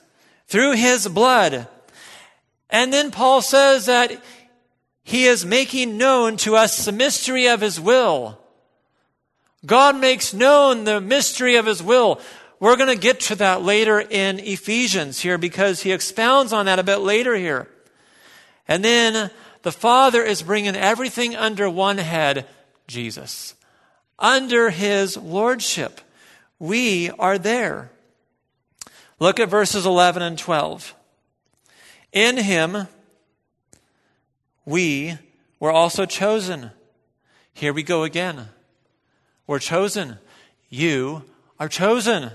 through 0.47 0.73
his 0.73 1.07
blood. 1.07 1.69
And 2.71 2.93
then 2.93 3.11
Paul 3.11 3.41
says 3.41 3.87
that 3.87 4.21
he 5.05 5.25
is 5.25 5.47
making 5.47 5.97
known 5.97 6.37
to 6.39 6.57
us 6.57 6.85
the 6.85 6.93
mystery 6.93 7.47
of 7.47 7.61
his 7.61 7.81
will. 7.81 8.39
God 9.65 9.97
makes 9.97 10.35
known 10.35 10.85
the 10.85 11.01
mystery 11.01 11.57
of 11.57 11.67
his 11.67 11.83
will. 11.83 12.21
We're 12.61 12.77
going 12.77 12.89
to 12.89 13.01
get 13.01 13.21
to 13.21 13.37
that 13.37 13.63
later 13.63 14.01
in 14.01 14.39
Ephesians 14.41 15.21
here 15.21 15.39
because 15.39 15.83
he 15.83 15.93
expounds 15.93 16.53
on 16.53 16.67
that 16.67 16.79
a 16.79 16.85
bit 16.85 16.99
later 16.99 17.35
here. 17.35 17.69
And 18.69 18.85
then 18.85 19.31
the 19.63 19.73
Father 19.73 20.23
is 20.23 20.43
bringing 20.43 20.77
everything 20.77 21.35
under 21.35 21.69
one 21.69 21.99
head, 21.99 22.47
Jesus. 22.87 23.55
Under 24.19 24.71
his 24.71 25.17
lordship. 25.17 26.01
We 26.59 27.11
are 27.19 27.39
there. 27.39 27.91
Look 29.19 29.41
at 29.41 29.49
verses 29.49 29.87
11 29.87 30.23
and 30.23 30.39
12. 30.39 30.95
In 32.13 32.37
him, 32.37 32.87
we 34.65 35.19
were 35.59 35.73
also 35.73 36.05
chosen. 36.05 36.71
Here 37.53 37.73
we 37.73 37.83
go 37.83 38.05
again. 38.05 38.49
We're 39.47 39.59
chosen. 39.59 40.19
You 40.69 41.25
are 41.59 41.69
chosen. 41.69 42.31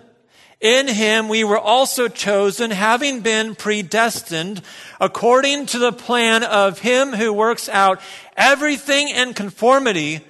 In 0.63 0.87
him 0.87 1.27
we 1.27 1.43
were 1.43 1.59
also 1.59 2.07
chosen, 2.07 2.71
having 2.71 3.19
been 3.19 3.53
predestined 3.53 4.61
according 4.97 5.65
to 5.67 5.77
the 5.77 5.91
plan 5.91 6.41
of 6.41 6.79
him 6.79 7.11
who 7.11 7.33
works 7.33 7.67
out 7.67 7.99
everything 8.37 9.09
in 9.09 9.33
conformity 9.33 10.21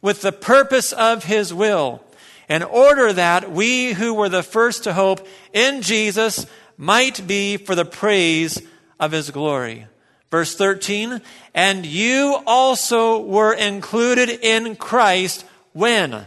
with 0.00 0.22
the 0.22 0.32
purpose 0.32 0.92
of 0.94 1.24
his 1.24 1.52
will, 1.52 2.02
in 2.48 2.62
order 2.62 3.12
that 3.12 3.52
we 3.52 3.92
who 3.92 4.14
were 4.14 4.30
the 4.30 4.42
first 4.42 4.84
to 4.84 4.94
hope 4.94 5.28
in 5.52 5.82
Jesus 5.82 6.46
might 6.78 7.26
be 7.26 7.58
for 7.58 7.74
the 7.74 7.84
praise 7.84 8.62
of 8.98 9.12
his 9.12 9.30
glory. 9.30 9.86
Verse 10.30 10.56
13, 10.56 11.20
and 11.52 11.84
you 11.84 12.42
also 12.46 13.20
were 13.20 13.52
included 13.52 14.30
in 14.30 14.74
Christ 14.74 15.44
when? 15.74 16.26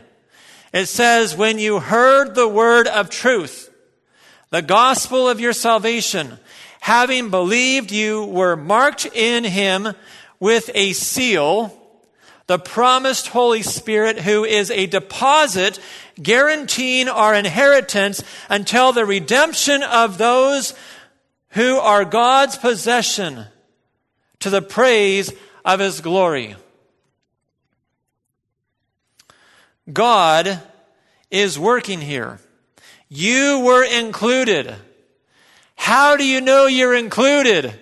It 0.76 0.88
says, 0.88 1.38
when 1.38 1.58
you 1.58 1.80
heard 1.80 2.36
the 2.36 2.50
word 2.50 2.90
of 2.90 3.10
truth, 3.10 3.74
the 4.50 4.62
gospel 4.62 5.30
of 5.30 5.40
your 5.40 5.54
salvation, 5.54 6.38
having 6.82 7.30
believed 7.30 7.94
you 7.94 8.26
were 8.26 8.58
marked 8.58 9.06
in 9.06 9.46
him 9.46 9.94
with 10.38 10.70
a 10.76 10.92
seal, 10.92 11.74
the 12.48 12.60
promised 12.60 13.30
Holy 13.30 13.62
Spirit, 13.62 14.20
who 14.20 14.44
is 14.44 14.70
a 14.70 14.86
deposit 14.86 15.80
guaranteeing 16.22 17.08
our 17.08 17.34
inheritance 17.34 18.22
until 18.50 18.92
the 18.92 19.06
redemption 19.06 19.82
of 19.82 20.18
those 20.18 20.74
who 21.52 21.78
are 21.78 22.04
God's 22.04 22.58
possession 22.58 23.46
to 24.42 24.50
the 24.50 24.62
praise 24.62 25.32
of 25.64 25.80
his 25.80 26.02
glory. 26.02 26.58
God 29.92 30.60
is 31.30 31.60
working 31.60 32.02
here. 32.02 32.40
You 33.10 33.60
were 33.60 33.84
included. 33.84 34.76
How 35.76 36.16
do 36.16 36.26
you 36.26 36.42
know 36.42 36.66
you're 36.66 36.96
included? 36.96 37.80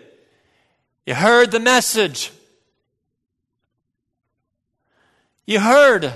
You 1.05 1.15
heard 1.15 1.51
the 1.51 1.59
message. 1.59 2.31
You 5.45 5.59
heard. 5.59 6.13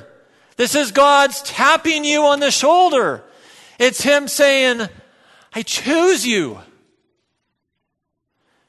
This 0.57 0.75
is 0.75 0.91
God's 0.91 1.41
tapping 1.41 2.03
you 2.03 2.23
on 2.23 2.39
the 2.39 2.51
shoulder. 2.51 3.23
It's 3.79 4.01
Him 4.01 4.27
saying, 4.27 4.87
I 5.53 5.61
choose 5.61 6.25
you. 6.25 6.59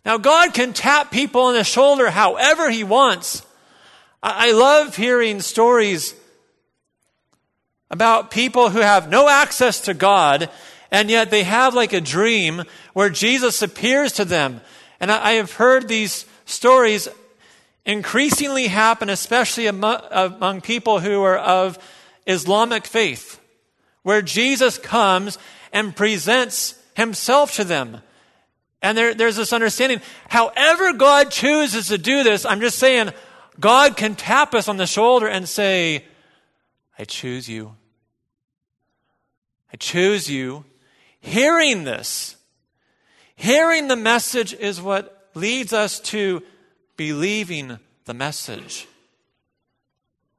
Now, 0.05 0.19
God 0.19 0.55
can 0.55 0.73
tap 0.73 1.11
people 1.11 1.43
on 1.43 1.55
the 1.55 1.65
shoulder 1.65 2.11
however 2.11 2.71
He 2.71 2.85
wants. 2.85 3.45
I 4.23 4.53
love 4.53 4.97
hearing 4.97 5.41
stories 5.41 6.15
about 7.91 8.31
people 8.31 8.71
who 8.71 8.81
have 8.81 9.11
no 9.11 9.29
access 9.29 9.81
to 9.81 9.95
God, 9.95 10.51
and 10.91 11.11
yet 11.11 11.31
they 11.31 11.43
have 11.43 11.75
like 11.75 11.93
a 11.93 12.01
dream 12.01 12.63
where 12.93 13.11
Jesus 13.11 13.63
appears 13.63 14.13
to 14.13 14.25
them. 14.25 14.61
And 15.01 15.11
I 15.11 15.33
have 15.33 15.53
heard 15.53 15.89
these 15.89 16.27
stories 16.45 17.09
increasingly 17.85 18.67
happen, 18.67 19.09
especially 19.09 19.67
among, 19.67 20.01
among 20.11 20.61
people 20.61 21.01
who 21.01 21.23
are 21.23 21.39
of 21.39 21.79
Islamic 22.27 22.87
faith, 22.87 23.41
where 24.03 24.23
Jesus 24.23 24.77
comes 24.77 25.39
and 25.73 25.97
presents 25.97 26.75
himself 26.95 27.55
to 27.57 27.65
them. 27.65 28.03
And 28.83 28.97
there, 28.97 29.15
there's 29.15 29.37
this 29.37 29.53
understanding. 29.53 30.01
However, 30.29 30.93
God 30.93 31.31
chooses 31.31 31.89
to 31.89 31.99
do 31.99 32.23
this, 32.23 32.45
I'm 32.45 32.61
just 32.61 32.79
saying, 32.79 33.11
God 33.59 33.97
can 33.97 34.15
tap 34.15 34.55
us 34.55 34.69
on 34.69 34.77
the 34.77 34.87
shoulder 34.87 35.27
and 35.27 35.49
say, 35.49 36.05
I 36.99 37.05
choose 37.05 37.49
you. 37.49 37.75
I 39.73 39.77
choose 39.77 40.29
you. 40.29 40.65
Hearing 41.21 41.85
this, 41.85 42.37
hearing 43.37 43.89
the 43.89 43.97
message 43.97 44.55
is 44.55 44.81
what 44.81 45.29
leads 45.35 45.73
us 45.73 46.01
to 46.01 46.43
believing 46.97 47.79
the 48.05 48.15
message, 48.15 48.89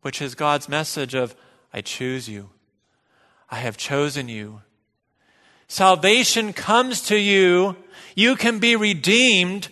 which 0.02 0.22
is 0.22 0.36
God's 0.36 0.68
message 0.68 1.14
of, 1.14 1.36
I 1.74 1.82
choose 1.82 2.28
you. 2.28 2.50
I 3.52 3.58
have 3.58 3.78
chosen 3.78 4.28
you. 4.30 4.62
Salvation 5.68 6.52
comes 6.54 7.02
to 7.04 7.18
you. 7.18 7.76
You 8.16 8.36
can 8.36 8.60
be 8.60 8.76
redeemed 8.76 9.70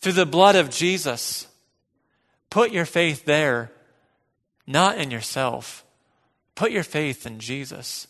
through 0.00 0.12
the 0.12 0.26
blood 0.26 0.56
of 0.56 0.70
Jesus. 0.70 1.46
Put 2.50 2.72
your 2.72 2.84
faith 2.84 3.24
there, 3.24 3.70
not 4.66 4.98
in 4.98 5.10
yourself. 5.10 5.85
Put 6.56 6.72
your 6.72 6.82
faith 6.82 7.26
in 7.26 7.38
Jesus. 7.38 8.08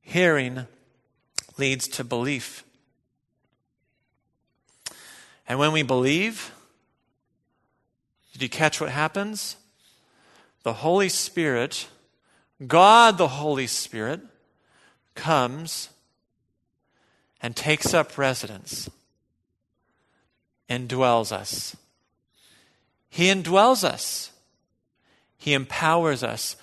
Hearing 0.00 0.66
leads 1.58 1.88
to 1.88 2.04
belief. 2.04 2.64
And 5.46 5.58
when 5.58 5.72
we 5.72 5.82
believe, 5.82 6.52
did 8.32 8.42
you 8.42 8.48
catch 8.48 8.80
what 8.80 8.90
happens? 8.90 9.56
The 10.62 10.74
Holy 10.74 11.08
Spirit, 11.08 11.88
God 12.66 13.18
the 13.18 13.28
Holy 13.28 13.66
Spirit, 13.66 14.20
comes 15.14 15.90
and 17.42 17.54
takes 17.54 17.92
up 17.92 18.16
residence, 18.16 18.88
indwells 20.70 21.30
us. 21.32 21.76
He 23.10 23.26
indwells 23.26 23.84
us, 23.84 24.30
He 25.44 25.52
empowers 25.52 26.22
us. 26.22 26.56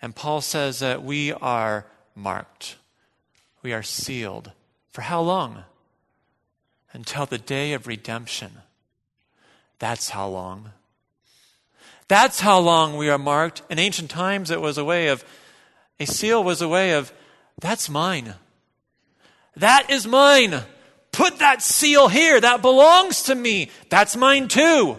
And 0.00 0.14
Paul 0.14 0.40
says 0.40 0.78
that 0.78 1.02
we 1.02 1.32
are 1.32 1.86
marked, 2.14 2.76
we 3.62 3.72
are 3.72 3.82
sealed. 3.82 4.52
For 4.92 5.02
how 5.02 5.20
long? 5.20 5.64
until 6.96 7.26
the 7.26 7.36
day 7.36 7.74
of 7.74 7.86
redemption. 7.86 8.50
That's 9.78 10.08
how 10.08 10.28
long. 10.28 10.70
That's 12.08 12.40
how 12.40 12.58
long 12.58 12.96
we 12.96 13.10
are 13.10 13.18
marked. 13.18 13.60
In 13.68 13.78
ancient 13.78 14.08
times, 14.08 14.50
it 14.50 14.62
was 14.62 14.78
a 14.78 14.84
way 14.84 15.08
of, 15.08 15.22
a 16.00 16.06
seal 16.06 16.42
was 16.42 16.62
a 16.62 16.68
way 16.68 16.92
of, 16.92 17.12
that's 17.60 17.90
mine. 17.90 18.34
That 19.56 19.90
is 19.90 20.06
mine. 20.06 20.62
Put 21.12 21.40
that 21.40 21.62
seal 21.62 22.08
here. 22.08 22.40
That 22.40 22.62
belongs 22.62 23.24
to 23.24 23.34
me. 23.34 23.70
That's 23.90 24.16
mine 24.16 24.48
too. 24.48 24.98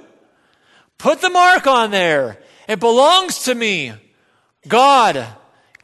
Put 0.99 1.21
the 1.21 1.32
mark 1.32 1.65
on 1.65 1.89
there. 1.89 2.38
It 2.67 2.80
belongs 2.80 3.43
to 3.43 3.56
me. 3.56 3.93
God 4.67 5.25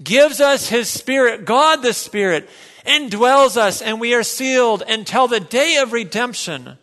gives 0.03 0.41
us 0.41 0.67
His 0.67 0.89
Spirit. 0.89 1.45
God 1.45 1.81
the 1.81 1.93
Spirit 1.93 2.49
indwells 2.85 3.55
us 3.55 3.81
and 3.81 3.99
we 3.99 4.13
are 4.13 4.23
sealed 4.23 4.83
until 4.87 5.27
the 5.27 5.39
day 5.39 5.77
of 5.77 5.93
redemption. 5.93 6.77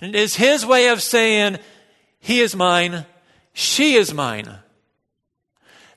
And 0.00 0.14
it 0.14 0.18
is 0.18 0.36
His 0.36 0.64
way 0.64 0.88
of 0.88 1.02
saying, 1.02 1.58
He 2.20 2.40
is 2.40 2.56
mine, 2.56 3.04
she 3.52 3.94
is 3.94 4.14
mine. 4.14 4.58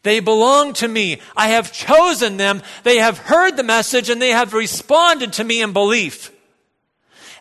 They 0.04 0.20
belong 0.20 0.74
to 0.74 0.88
me. 0.88 1.20
I 1.36 1.50
have 1.50 1.74
chosen 1.74 2.38
them. 2.38 2.62
They 2.84 2.98
have 2.98 3.18
heard 3.18 3.58
the 3.58 3.64
message 3.64 4.10
and 4.10 4.22
they 4.22 4.30
have 4.30 4.54
responded 4.54 5.34
to 5.34 5.44
me 5.44 5.62
in 5.62 5.74
belief. 5.74 6.32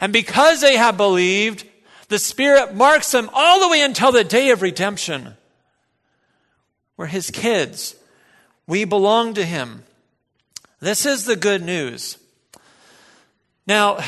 And 0.01 0.13
because 0.13 0.61
they 0.61 0.77
have 0.77 0.97
believed, 0.97 1.65
the 2.09 2.19
Spirit 2.19 2.75
marks 2.75 3.13
them 3.13 3.31
all 3.33 3.61
the 3.61 3.69
way 3.69 3.83
until 3.83 4.11
the 4.11 4.25
day 4.25 4.51
of 4.51 4.63
redemption. 4.63 5.37
We're 6.97 7.07
His 7.07 7.31
kids. 7.31 7.95
We 8.67 8.85
belong 8.85 9.35
to 9.35 9.45
Him. 9.45 9.85
This 10.81 11.07
is 11.07 11.25
the 11.25 11.37
good 11.37 11.63
news. 11.63 12.19
Now, 13.67 13.99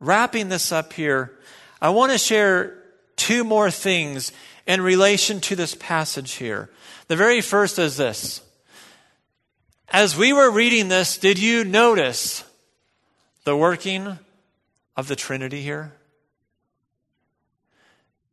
wrapping 0.00 0.48
this 0.48 0.72
up 0.72 0.92
here, 0.92 1.32
I 1.80 1.90
want 1.90 2.12
to 2.12 2.18
share 2.18 2.76
two 3.16 3.44
more 3.44 3.70
things 3.70 4.32
in 4.66 4.80
relation 4.80 5.40
to 5.40 5.56
this 5.56 5.74
passage 5.74 6.32
here. 6.32 6.70
The 7.08 7.16
very 7.16 7.40
first 7.40 7.78
is 7.78 7.96
this. 7.96 8.42
As 9.90 10.16
we 10.16 10.32
were 10.32 10.50
reading 10.50 10.88
this, 10.88 11.16
did 11.16 11.38
you 11.38 11.64
notice 11.64 12.44
the 13.44 13.56
working 13.56 14.18
of 14.96 15.08
the 15.08 15.16
Trinity 15.16 15.62
here? 15.62 15.94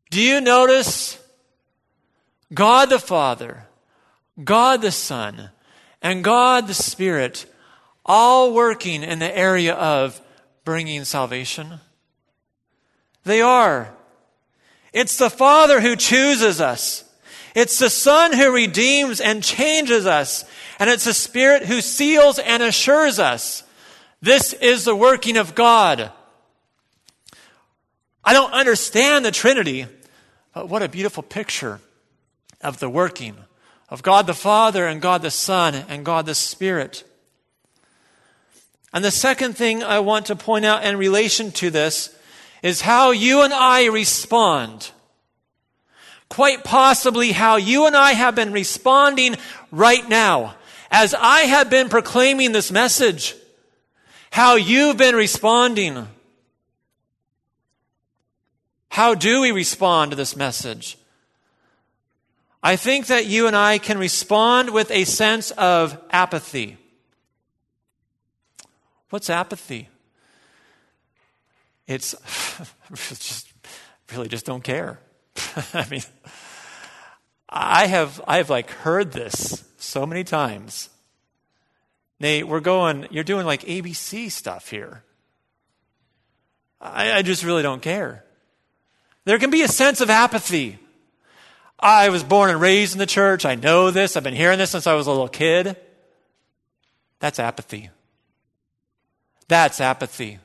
Do 0.10 0.22
you 0.22 0.42
notice 0.42 1.18
God 2.54 2.90
the 2.90 3.00
Father, 3.00 3.68
God 4.44 4.82
the 4.82 4.92
Son, 4.92 5.50
and 6.02 6.24
God 6.24 6.68
the 6.68 6.74
Spirit 6.74 7.46
all 8.06 8.54
working 8.54 9.04
in 9.04 9.20
the 9.20 9.38
area 9.38 9.74
of 9.74 10.22
bringing 10.64 11.04
salvation? 11.06 11.80
They 13.24 13.42
are. 13.42 13.94
It's 14.94 15.18
the 15.18 15.30
Father 15.30 15.82
who 15.82 15.96
chooses 15.96 16.62
us. 16.62 17.04
It's 17.56 17.80
the 17.80 17.90
Son 17.90 18.34
who 18.34 18.54
redeems 18.54 19.20
and 19.20 19.44
changes 19.44 20.06
us. 20.06 20.46
And 20.78 20.90
it's 20.90 21.06
the 21.06 21.14
Spirit 21.14 21.66
who 21.66 21.82
seals 21.82 22.38
and 22.38 22.62
assures 22.62 23.18
us. 23.18 23.64
This 24.22 24.54
is 24.54 24.86
the 24.86 24.96
working 24.96 25.38
of 25.38 25.56
God. 25.56 26.12
I 28.24 28.34
don't 28.34 28.52
understand 28.52 29.24
the 29.26 29.32
Trinity, 29.32 29.88
but 30.54 30.70
what 30.70 30.84
a 30.84 30.90
beautiful 30.90 31.24
picture 31.24 31.80
of 32.65 32.80
the 32.80 32.89
working 32.89 33.38
of 33.89 34.04
God 34.04 34.28
the 34.28 34.34
Father 34.34 34.88
and 34.88 35.01
God 35.01 35.21
the 35.21 35.32
Son 35.32 35.75
and 35.88 36.04
God 36.04 36.25
the 36.25 36.36
Spirit. 36.36 37.04
And 38.91 39.06
the 39.06 39.12
second 39.12 39.56
thing 39.56 39.84
I 39.84 39.99
want 39.99 40.25
to 40.28 40.36
point 40.36 40.65
out 40.65 40.84
in 40.84 40.97
relation 40.97 41.51
to 41.54 41.69
this 41.69 42.15
is 42.63 42.82
how 42.82 43.12
you 43.12 43.43
and 43.43 43.54
I 43.54 43.86
respond. 43.86 44.91
Quite 46.30 46.63
possibly 46.63 47.32
how 47.32 47.58
you 47.58 47.86
and 47.86 47.95
I 47.95 48.13
have 48.13 48.36
been 48.36 48.51
responding 48.51 49.36
right 49.71 50.08
now. 50.10 50.56
As 50.89 51.13
I 51.13 51.41
have 51.41 51.69
been 51.69 51.89
proclaiming 51.89 52.51
this 52.51 52.71
message, 52.71 53.36
how 54.32 54.56
you've 54.56 54.97
been 54.97 55.15
responding. 55.15 56.08
How 58.89 59.13
do 59.13 59.41
we 59.41 59.51
respond 59.51 60.12
to 60.12 60.17
this 60.17 60.36
message? 60.36 60.97
I 62.65 62.78
think 62.78 63.06
that 63.08 63.28
you 63.28 63.45
and 63.45 63.56
I 63.56 63.78
can 63.78 63.99
respond 63.99 64.71
with 64.71 64.89
a 64.89 65.04
sense 65.04 65.51
of 65.51 66.01
apathy. 66.10 66.78
What's 69.12 69.30
apathy? 69.30 69.88
It's 71.86 72.15
just 72.95 73.54
really 74.12 74.28
just 74.28 74.47
don't 74.47 74.63
care. 74.63 74.99
I 75.75 75.88
mean, 75.91 76.01
I 77.47 77.86
have, 77.86 78.19
I 78.28 78.38
have 78.38 78.49
like 78.49 78.71
heard 78.71 79.12
this 79.12 79.63
so 79.78 80.08
many 80.08 80.23
times. 80.23 80.89
Nate, 82.19 82.47
we're 82.47 82.62
going, 82.62 83.06
you're 83.12 83.23
doing 83.23 83.45
like 83.45 83.62
ABC 83.62 84.32
stuff 84.32 84.71
here. 84.71 85.04
I, 86.82 87.12
I 87.12 87.21
just 87.21 87.43
really 87.43 87.62
don't 87.62 87.84
care. 87.84 88.25
There 89.25 89.38
can 89.38 89.51
be 89.51 89.62
a 89.62 89.67
sense 89.67 90.01
of 90.01 90.10
apathy. 90.10 90.80
I 91.86 92.10
was 92.10 92.24
born 92.24 92.50
and 92.50 92.60
raised 92.60 92.93
in 92.93 93.00
the 93.00 93.06
church. 93.06 93.45
I 93.45 93.54
know 93.54 93.91
this. 93.91 94.17
I've 94.17 94.24
been 94.24 94.34
hearing 94.34 94.58
this 94.58 94.71
since 94.71 94.88
I 94.88 94.95
was 94.95 95.06
a 95.06 95.12
little 95.12 95.28
kid. 95.28 95.78
That's 97.19 97.38
apathy. 97.38 97.91
That's 99.48 99.80
apathy. 99.80 100.39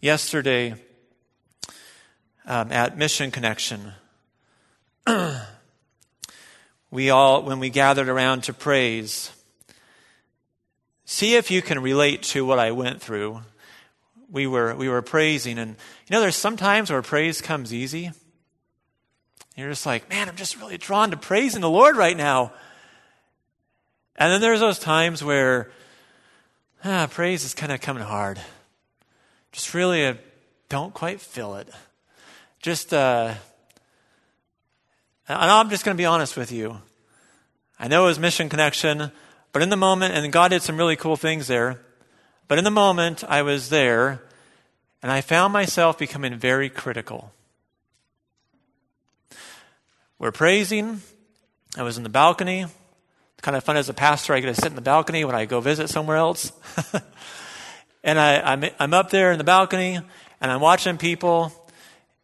Yesterday 0.00 0.76
um, 2.46 2.72
at 2.72 2.96
Mission 2.96 3.30
Connection, 3.30 3.92
we 6.90 7.10
all, 7.10 7.42
when 7.42 7.58
we 7.58 7.68
gathered 7.68 8.08
around 8.08 8.44
to 8.44 8.54
praise, 8.54 9.30
see 11.04 11.34
if 11.34 11.50
you 11.50 11.60
can 11.60 11.80
relate 11.82 12.22
to 12.22 12.46
what 12.46 12.58
I 12.58 12.70
went 12.70 13.02
through. 13.02 13.42
We 14.30 14.46
were, 14.46 14.74
we 14.74 14.88
were 14.88 15.02
praising, 15.02 15.58
and 15.58 15.72
you 15.72 16.12
know, 16.12 16.22
there's 16.22 16.34
some 16.34 16.56
times 16.56 16.90
where 16.90 17.02
praise 17.02 17.42
comes 17.42 17.74
easy. 17.74 18.12
You're 19.56 19.70
just 19.70 19.86
like, 19.86 20.08
man, 20.10 20.28
I'm 20.28 20.36
just 20.36 20.58
really 20.58 20.76
drawn 20.76 21.10
to 21.10 21.16
praising 21.16 21.62
the 21.62 21.70
Lord 21.70 21.96
right 21.96 22.16
now. 22.16 22.52
And 24.16 24.32
then 24.32 24.40
there's 24.40 24.60
those 24.60 24.78
times 24.78 25.24
where 25.24 25.70
ah, 26.84 27.08
praise 27.10 27.44
is 27.44 27.54
kind 27.54 27.72
of 27.72 27.80
coming 27.80 28.02
hard. 28.02 28.40
Just 29.52 29.74
really 29.74 30.04
a, 30.04 30.18
don't 30.68 30.94
quite 30.94 31.20
feel 31.20 31.54
it. 31.56 31.68
Just, 32.60 32.92
uh, 32.92 33.34
and 35.28 35.50
I'm 35.50 35.70
just 35.70 35.84
going 35.84 35.96
to 35.96 36.00
be 36.00 36.04
honest 36.06 36.36
with 36.36 36.52
you. 36.52 36.78
I 37.78 37.88
know 37.88 38.04
it 38.04 38.08
was 38.08 38.18
Mission 38.18 38.48
Connection, 38.48 39.10
but 39.52 39.62
in 39.62 39.70
the 39.70 39.76
moment, 39.76 40.14
and 40.14 40.32
God 40.32 40.48
did 40.48 40.62
some 40.62 40.76
really 40.76 40.96
cool 40.96 41.16
things 41.16 41.46
there, 41.46 41.80
but 42.48 42.58
in 42.58 42.64
the 42.64 42.70
moment 42.70 43.24
I 43.24 43.42
was 43.42 43.68
there, 43.68 44.22
and 45.02 45.10
I 45.10 45.20
found 45.20 45.52
myself 45.52 45.98
becoming 45.98 46.34
very 46.34 46.68
critical. 46.68 47.32
We're 50.18 50.32
praising. 50.32 51.02
I 51.76 51.82
was 51.82 51.98
in 51.98 52.02
the 52.02 52.08
balcony. 52.08 52.62
It's 52.62 53.42
kind 53.42 53.54
of 53.54 53.62
fun 53.64 53.76
as 53.76 53.90
a 53.90 53.94
pastor. 53.94 54.32
I 54.32 54.40
get 54.40 54.46
to 54.46 54.54
sit 54.54 54.72
in 54.72 54.74
the 54.74 54.80
balcony 54.80 55.26
when 55.26 55.34
I 55.34 55.44
go 55.44 55.60
visit 55.60 55.90
somewhere 55.90 56.16
else. 56.16 56.52
and 58.02 58.18
I, 58.18 58.40
I'm, 58.40 58.64
I'm 58.78 58.94
up 58.94 59.10
there 59.10 59.30
in 59.30 59.36
the 59.36 59.44
balcony 59.44 60.00
and 60.40 60.50
I'm 60.50 60.62
watching 60.62 60.96
people 60.96 61.52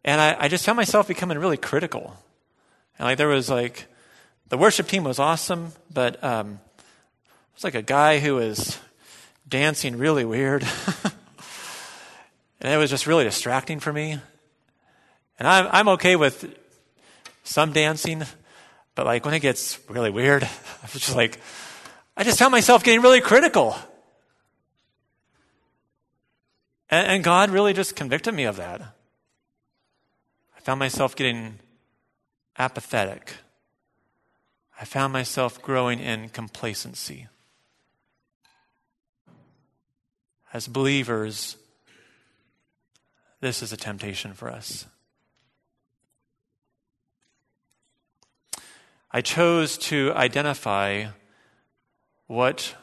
and 0.03 0.19
I, 0.19 0.35
I 0.39 0.47
just 0.47 0.65
found 0.65 0.75
myself 0.75 1.07
becoming 1.07 1.37
really 1.37 1.55
critical. 1.55 2.17
And 2.97 3.05
like 3.05 3.19
there 3.19 3.27
was 3.27 3.47
like, 3.47 3.85
the 4.49 4.57
worship 4.57 4.87
team 4.87 5.03
was 5.03 5.19
awesome, 5.19 5.71
but 5.93 6.21
um, 6.23 6.59
it 6.79 7.53
was 7.53 7.63
like 7.63 7.75
a 7.75 7.83
guy 7.83 8.17
who 8.17 8.33
was 8.33 8.79
dancing 9.47 9.99
really 9.99 10.25
weird. 10.25 10.63
and 12.59 12.73
it 12.73 12.77
was 12.77 12.89
just 12.89 13.05
really 13.05 13.23
distracting 13.23 13.79
for 13.79 13.93
me. 13.93 14.17
And 15.37 15.47
I'm, 15.47 15.67
I'm 15.71 15.87
okay 15.89 16.15
with 16.15 16.57
some 17.43 17.71
dancing, 17.71 18.23
but 18.95 19.05
like 19.05 19.25
when 19.25 19.33
it 19.33 19.39
gets 19.39 19.79
really 19.89 20.09
weird, 20.09 20.43
I 20.43 20.49
was 20.93 20.93
just 20.93 21.15
like, 21.15 21.39
I 22.15 22.23
just 22.23 22.39
found 22.39 22.51
myself 22.51 22.83
getting 22.83 23.01
really 23.01 23.21
critical. 23.21 23.75
And, 26.89 27.07
and 27.07 27.23
God 27.23 27.49
really 27.49 27.73
just 27.73 27.95
convicted 27.95 28.33
me 28.33 28.43
of 28.43 28.57
that. 28.57 28.81
I 28.81 30.59
found 30.61 30.79
myself 30.79 31.15
getting 31.15 31.59
apathetic. 32.57 33.33
I 34.79 34.85
found 34.85 35.13
myself 35.13 35.61
growing 35.61 35.99
in 35.99 36.29
complacency. 36.29 37.27
As 40.53 40.67
believers, 40.67 41.57
this 43.41 43.63
is 43.63 43.73
a 43.73 43.77
temptation 43.77 44.33
for 44.33 44.51
us. 44.51 44.85
I 49.15 49.21
chose 49.21 49.77
to 49.77 50.11
identify 50.15 51.05
what 52.25 52.75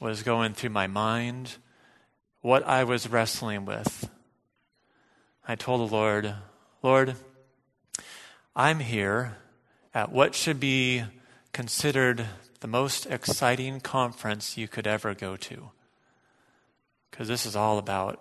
was 0.00 0.22
going 0.22 0.52
through 0.52 0.68
my 0.68 0.86
mind, 0.86 1.56
what 2.42 2.62
I 2.66 2.84
was 2.84 3.08
wrestling 3.08 3.64
with. 3.64 4.10
I 5.48 5.54
told 5.54 5.80
the 5.80 5.94
Lord, 5.94 6.34
Lord, 6.82 7.16
I'm 8.54 8.80
here 8.80 9.38
at 9.94 10.12
what 10.12 10.34
should 10.34 10.60
be 10.60 11.04
considered 11.54 12.26
the 12.60 12.68
most 12.68 13.06
exciting 13.06 13.80
conference 13.80 14.58
you 14.58 14.68
could 14.68 14.86
ever 14.86 15.14
go 15.14 15.36
to. 15.36 15.70
Because 17.10 17.28
this 17.28 17.46
is 17.46 17.56
all 17.56 17.78
about 17.78 18.20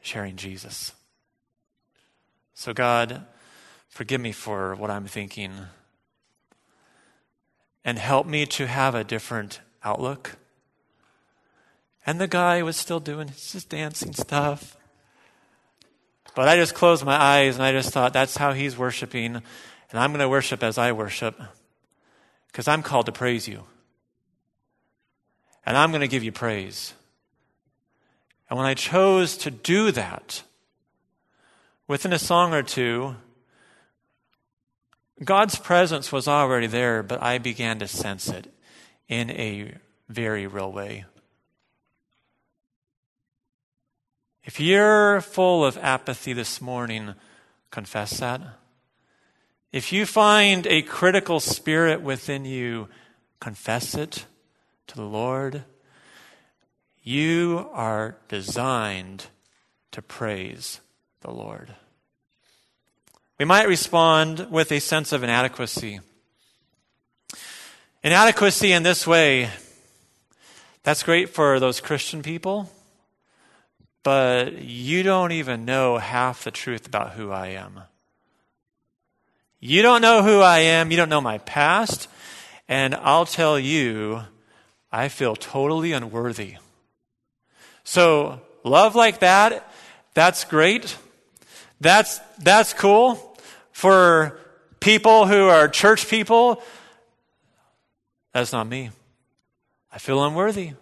sharing 0.00 0.36
Jesus. 0.36 0.92
So, 2.54 2.72
God, 2.72 3.26
forgive 3.88 4.20
me 4.20 4.30
for 4.30 4.76
what 4.76 4.92
I'm 4.92 5.06
thinking 5.06 5.54
and 7.84 7.98
help 7.98 8.26
me 8.26 8.46
to 8.46 8.66
have 8.66 8.94
a 8.94 9.04
different 9.04 9.60
outlook. 9.82 10.36
And 12.06 12.20
the 12.20 12.28
guy 12.28 12.62
was 12.62 12.76
still 12.76 13.00
doing 13.00 13.28
his 13.28 13.64
dancing 13.64 14.12
stuff. 14.12 14.76
But 16.34 16.48
I 16.48 16.56
just 16.56 16.74
closed 16.74 17.04
my 17.04 17.16
eyes 17.16 17.54
and 17.54 17.64
I 17.64 17.72
just 17.72 17.90
thought, 17.90 18.12
that's 18.12 18.36
how 18.36 18.52
he's 18.52 18.76
worshiping. 18.76 19.36
And 19.36 19.42
I'm 19.92 20.10
going 20.10 20.20
to 20.20 20.28
worship 20.28 20.62
as 20.62 20.78
I 20.78 20.92
worship 20.92 21.40
because 22.48 22.68
I'm 22.68 22.82
called 22.82 23.06
to 23.06 23.12
praise 23.12 23.46
you. 23.46 23.64
And 25.66 25.76
I'm 25.76 25.90
going 25.90 26.00
to 26.00 26.08
give 26.08 26.24
you 26.24 26.32
praise. 26.32 26.94
And 28.50 28.58
when 28.58 28.66
I 28.66 28.74
chose 28.74 29.36
to 29.38 29.50
do 29.50 29.90
that, 29.92 30.42
within 31.88 32.12
a 32.12 32.18
song 32.18 32.52
or 32.52 32.62
two, 32.62 33.16
God's 35.22 35.56
presence 35.56 36.10
was 36.10 36.26
already 36.26 36.66
there, 36.66 37.02
but 37.02 37.22
I 37.22 37.38
began 37.38 37.78
to 37.78 37.86
sense 37.86 38.28
it 38.28 38.52
in 39.08 39.30
a 39.30 39.74
very 40.08 40.46
real 40.46 40.72
way. 40.72 41.04
If 44.42 44.58
you're 44.60 45.20
full 45.20 45.64
of 45.64 45.78
apathy 45.78 46.32
this 46.32 46.60
morning, 46.60 47.14
confess 47.70 48.18
that. 48.18 48.40
If 49.72 49.92
you 49.92 50.04
find 50.04 50.66
a 50.66 50.82
critical 50.82 51.40
spirit 51.40 52.02
within 52.02 52.44
you, 52.44 52.88
confess 53.40 53.94
it 53.94 54.26
to 54.88 54.96
the 54.96 55.02
Lord. 55.02 55.64
You 57.02 57.68
are 57.72 58.16
designed 58.28 59.26
to 59.92 60.02
praise 60.02 60.80
the 61.20 61.30
Lord. 61.30 61.74
We 63.36 63.44
might 63.44 63.66
respond 63.66 64.46
with 64.52 64.70
a 64.70 64.78
sense 64.78 65.10
of 65.12 65.24
inadequacy. 65.24 65.98
Inadequacy 68.04 68.70
in 68.70 68.84
this 68.84 69.08
way, 69.08 69.50
that's 70.84 71.02
great 71.02 71.30
for 71.30 71.58
those 71.58 71.80
Christian 71.80 72.22
people, 72.22 72.70
but 74.04 74.62
you 74.62 75.02
don't 75.02 75.32
even 75.32 75.64
know 75.64 75.98
half 75.98 76.44
the 76.44 76.52
truth 76.52 76.86
about 76.86 77.14
who 77.14 77.32
I 77.32 77.48
am. 77.48 77.80
You 79.58 79.82
don't 79.82 80.00
know 80.00 80.22
who 80.22 80.40
I 80.40 80.60
am, 80.60 80.92
you 80.92 80.96
don't 80.96 81.08
know 81.08 81.20
my 81.20 81.38
past, 81.38 82.06
and 82.68 82.94
I'll 82.94 83.26
tell 83.26 83.58
you, 83.58 84.22
I 84.92 85.08
feel 85.08 85.34
totally 85.34 85.90
unworthy. 85.90 86.54
So, 87.82 88.42
love 88.62 88.94
like 88.94 89.18
that, 89.18 89.68
that's 90.14 90.44
great. 90.44 90.96
That's, 91.84 92.18
that's 92.38 92.72
cool 92.72 93.36
for 93.70 94.40
people 94.80 95.26
who 95.26 95.48
are 95.48 95.68
church 95.68 96.08
people. 96.08 96.62
That's 98.32 98.54
not 98.54 98.66
me. 98.66 98.88
I 99.92 99.98
feel 99.98 100.24
unworthy. 100.24 100.72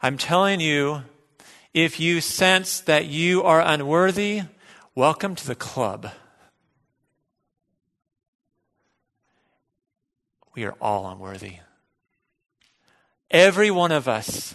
I'm 0.00 0.16
telling 0.16 0.60
you, 0.60 1.02
if 1.74 2.00
you 2.00 2.22
sense 2.22 2.80
that 2.80 3.04
you 3.04 3.42
are 3.42 3.60
unworthy, 3.60 4.44
welcome 4.94 5.34
to 5.34 5.46
the 5.46 5.54
club. 5.54 6.10
We 10.54 10.64
are 10.64 10.74
all 10.80 11.06
unworthy. 11.06 11.56
Every 13.30 13.70
one 13.70 13.92
of 13.92 14.08
us. 14.08 14.54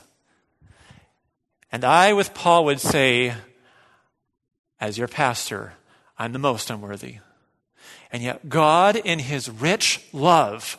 And 1.72 1.86
I, 1.86 2.14
with 2.14 2.34
Paul, 2.34 2.66
would 2.66 2.80
say, 2.80 3.36
as 4.86 5.00
your 5.00 5.08
pastor, 5.08 5.74
I'm 6.16 6.32
the 6.32 6.38
most 6.38 6.70
unworthy. 6.70 7.18
And 8.12 8.22
yet, 8.22 8.48
God, 8.48 8.96
in 8.96 9.18
His 9.18 9.50
rich 9.50 10.00
love, 10.14 10.78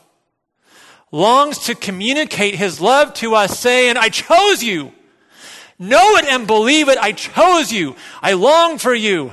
longs 1.10 1.58
to 1.66 1.74
communicate 1.74 2.54
His 2.54 2.80
love 2.80 3.14
to 3.14 3.34
us, 3.34 3.58
saying, 3.58 3.96
I 3.96 4.08
chose 4.08 4.62
you. 4.62 4.92
Know 5.80 6.16
it 6.18 6.24
and 6.24 6.46
believe 6.46 6.88
it. 6.88 6.98
I 6.98 7.12
chose 7.12 7.72
you. 7.72 7.96
I 8.22 8.34
long 8.34 8.78
for 8.78 8.94
you. 8.94 9.32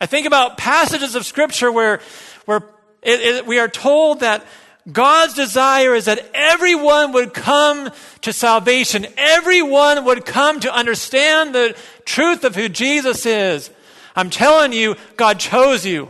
I 0.00 0.06
think 0.06 0.28
about 0.28 0.56
passages 0.56 1.16
of 1.16 1.26
Scripture 1.26 1.72
where, 1.72 2.00
where 2.44 2.62
it, 3.02 3.20
it, 3.20 3.46
we 3.46 3.58
are 3.58 3.68
told 3.68 4.20
that 4.20 4.46
God's 4.90 5.34
desire 5.34 5.94
is 5.94 6.06
that 6.06 6.30
everyone 6.32 7.12
would 7.12 7.34
come 7.34 7.90
to 8.22 8.32
salvation. 8.32 9.06
Everyone 9.16 10.04
would 10.04 10.24
come 10.24 10.60
to 10.60 10.74
understand 10.74 11.54
the 11.54 11.76
truth 12.04 12.44
of 12.44 12.54
who 12.54 12.68
Jesus 12.68 13.26
is. 13.26 13.70
I'm 14.16 14.30
telling 14.30 14.72
you, 14.72 14.96
God 15.16 15.38
chose 15.38 15.84
you. 15.84 16.08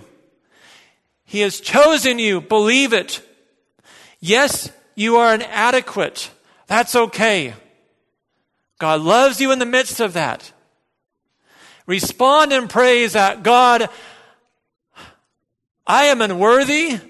He 1.25 1.41
has 1.41 1.61
chosen 1.61 2.19
you. 2.19 2.41
Believe 2.41 2.93
it. 2.93 3.21
Yes, 4.21 4.71
you 4.95 5.17
are 5.17 5.35
inadequate. 5.35 6.31
That's 6.69 6.95
okay. 6.95 7.55
God 8.79 9.01
loves 9.01 9.41
you 9.41 9.53
in 9.53 9.59
the 9.59 9.67
midst 9.67 10.01
of 10.01 10.13
that. 10.13 10.53
Respond 11.87 12.53
in 12.53 12.69
praise 12.69 13.15
that 13.15 13.43
God, 13.43 13.89
I 15.87 16.05
am 16.05 16.23
unworthy, 16.23 17.01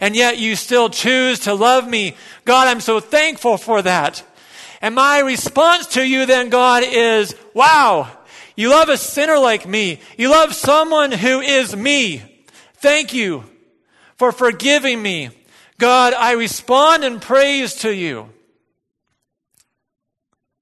and 0.00 0.16
yet 0.16 0.38
you 0.38 0.56
still 0.56 0.88
choose 0.88 1.40
to 1.40 1.54
love 1.54 1.88
me. 1.88 2.16
God, 2.44 2.68
I'm 2.68 2.80
so 2.80 3.00
thankful 3.00 3.56
for 3.56 3.82
that. 3.82 4.22
And 4.80 4.94
my 4.94 5.20
response 5.20 5.86
to 5.88 6.06
you 6.06 6.26
then, 6.26 6.50
God, 6.50 6.82
is, 6.86 7.34
wow, 7.54 8.08
you 8.56 8.70
love 8.70 8.88
a 8.88 8.96
sinner 8.96 9.38
like 9.38 9.66
me. 9.66 10.00
You 10.18 10.30
love 10.30 10.54
someone 10.54 11.10
who 11.10 11.40
is 11.40 11.74
me. 11.74 12.22
Thank 12.74 13.14
you 13.14 13.44
for 14.16 14.30
forgiving 14.30 15.00
me. 15.00 15.30
God, 15.78 16.14
I 16.14 16.32
respond 16.32 17.02
in 17.04 17.18
praise 17.18 17.74
to 17.76 17.94
you. 17.94 18.28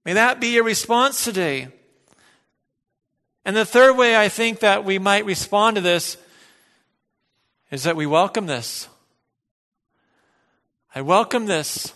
May 0.04 0.14
that 0.14 0.40
be 0.40 0.48
your 0.48 0.64
response 0.64 1.24
today. 1.24 1.68
And 3.44 3.56
the 3.56 3.64
third 3.64 3.96
way 3.96 4.16
I 4.16 4.28
think 4.28 4.60
that 4.60 4.84
we 4.84 4.98
might 4.98 5.24
respond 5.24 5.76
to 5.76 5.82
this 5.82 6.16
is 7.70 7.84
that 7.84 7.96
we 7.96 8.06
welcome 8.06 8.46
this. 8.46 8.88
I 10.94 11.00
welcome 11.00 11.46
this. 11.46 11.92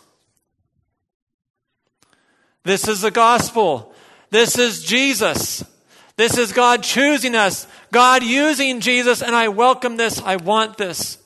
This 2.65 2.89
is 2.89 3.03
the 3.03 3.11
gospel. 3.11 3.93
This 4.31 4.59
is 4.59 4.83
Jesus. 4.83 5.63
This 6.17 6.39
is 6.39 6.53
God 6.53 6.83
choosing 6.83 7.35
us, 7.35 7.67
God 7.93 8.23
using 8.23 8.81
Jesus, 8.81 9.23
and 9.23 9.37
I 9.37 9.49
welcome 9.49 9.99
this. 9.99 10.21
I 10.23 10.37
want 10.37 10.79
this. 10.79 11.19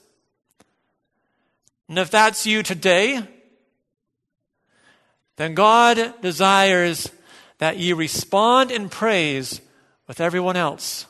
And 1.89 1.97
if 1.97 2.11
that's 2.11 2.45
you 2.45 2.65
today, 2.65 3.23
then 5.37 5.55
God 5.55 6.21
desires 6.21 7.09
that 7.59 7.77
you 7.77 7.95
respond 7.95 8.73
in 8.73 8.89
praise 8.89 9.61
with 10.09 10.21
everyone 10.21 10.57
else. 10.57 11.07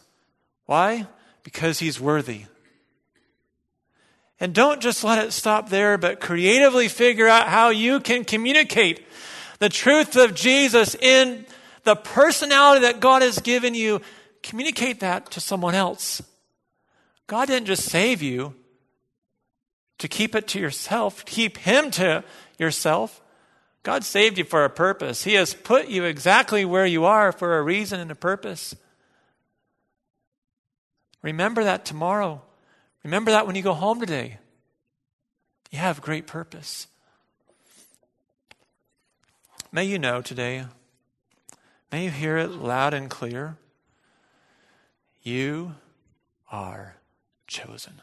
Why? 0.67 1.07
Because 1.43 1.79
He's 1.79 1.99
worthy. 1.99 2.45
And 4.41 4.55
don't 4.55 4.81
just 4.81 5.05
let 5.05 5.23
it 5.25 5.33
stop 5.33 5.69
there, 5.69 5.99
but 5.99 6.19
creatively 6.19 6.89
figure 6.89 7.29
out 7.29 7.49
how 7.49 7.69
you 7.69 8.01
can 8.01 8.25
communicate 8.25 9.07
the 9.59 9.69
truth 9.69 10.17
of 10.17 10.35
Jesus 10.35 10.95
in 10.95 11.45
the 11.85 11.95
personality 11.95 12.81
that 12.83 13.01
God 13.01 13.21
has 13.21 13.39
given 13.39 13.75
you. 13.75 14.01
Communicate 14.43 15.01
that 15.01 15.31
to 15.33 15.41
someone 15.41 15.75
else. 15.75 16.23
God 17.27 17.49
didn't 17.49 17.67
just 17.67 17.85
save 17.85 18.23
you 18.23 18.55
to 19.99 20.09
keep 20.09 20.35
it 20.35 20.49
to 20.49 20.59
yourself, 20.59 21.27
keep 21.27 21.59
Him 21.59 21.91
to 21.93 22.25
yourself. 22.59 23.21
God 23.83 24.05
saved 24.05 24.39
you 24.39 24.45
for 24.45 24.65
a 24.65 24.71
purpose. 24.71 25.25
He 25.25 25.35
has 25.35 25.53
put 25.53 25.89
you 25.89 26.05
exactly 26.05 26.65
where 26.65 26.87
you 26.87 27.05
are 27.05 27.33
for 27.33 27.59
a 27.59 27.63
reason 27.63 28.01
and 28.01 28.11
a 28.11 28.15
purpose. 28.15 28.75
Remember 31.23 31.65
that 31.65 31.85
tomorrow. 31.85 32.43
Remember 33.03 33.31
that 33.31 33.47
when 33.47 33.57
you 33.57 33.63
go 33.63 33.73
home 33.73 34.01
today. 34.01 34.39
You 35.71 35.79
have 35.79 36.01
great 36.01 36.27
purpose. 36.27 36.87
May 39.73 39.85
you 39.85 39.99
know 39.99 40.21
today, 40.21 40.65
may 41.93 42.05
you 42.05 42.11
hear 42.11 42.37
it 42.37 42.51
loud 42.51 42.93
and 42.93 43.09
clear. 43.09 43.57
You 45.23 45.77
are 46.51 46.97
chosen. 47.47 48.01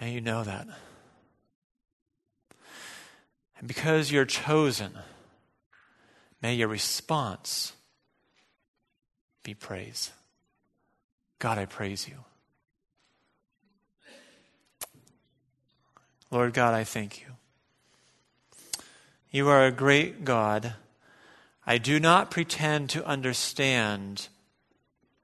May 0.00 0.12
you 0.12 0.20
know 0.20 0.44
that. 0.44 0.68
And 3.58 3.66
because 3.66 4.12
you're 4.12 4.26
chosen, 4.26 4.92
may 6.40 6.54
your 6.54 6.68
response 6.68 7.72
be 9.42 9.54
praise. 9.54 10.12
God, 11.38 11.58
I 11.58 11.66
praise 11.66 12.08
you. 12.08 12.24
Lord 16.30 16.54
God, 16.54 16.74
I 16.74 16.84
thank 16.84 17.20
you. 17.20 17.26
You 19.30 19.48
are 19.48 19.66
a 19.66 19.72
great 19.72 20.24
God. 20.24 20.74
I 21.66 21.78
do 21.78 22.00
not 22.00 22.30
pretend 22.30 22.90
to 22.90 23.04
understand 23.04 24.28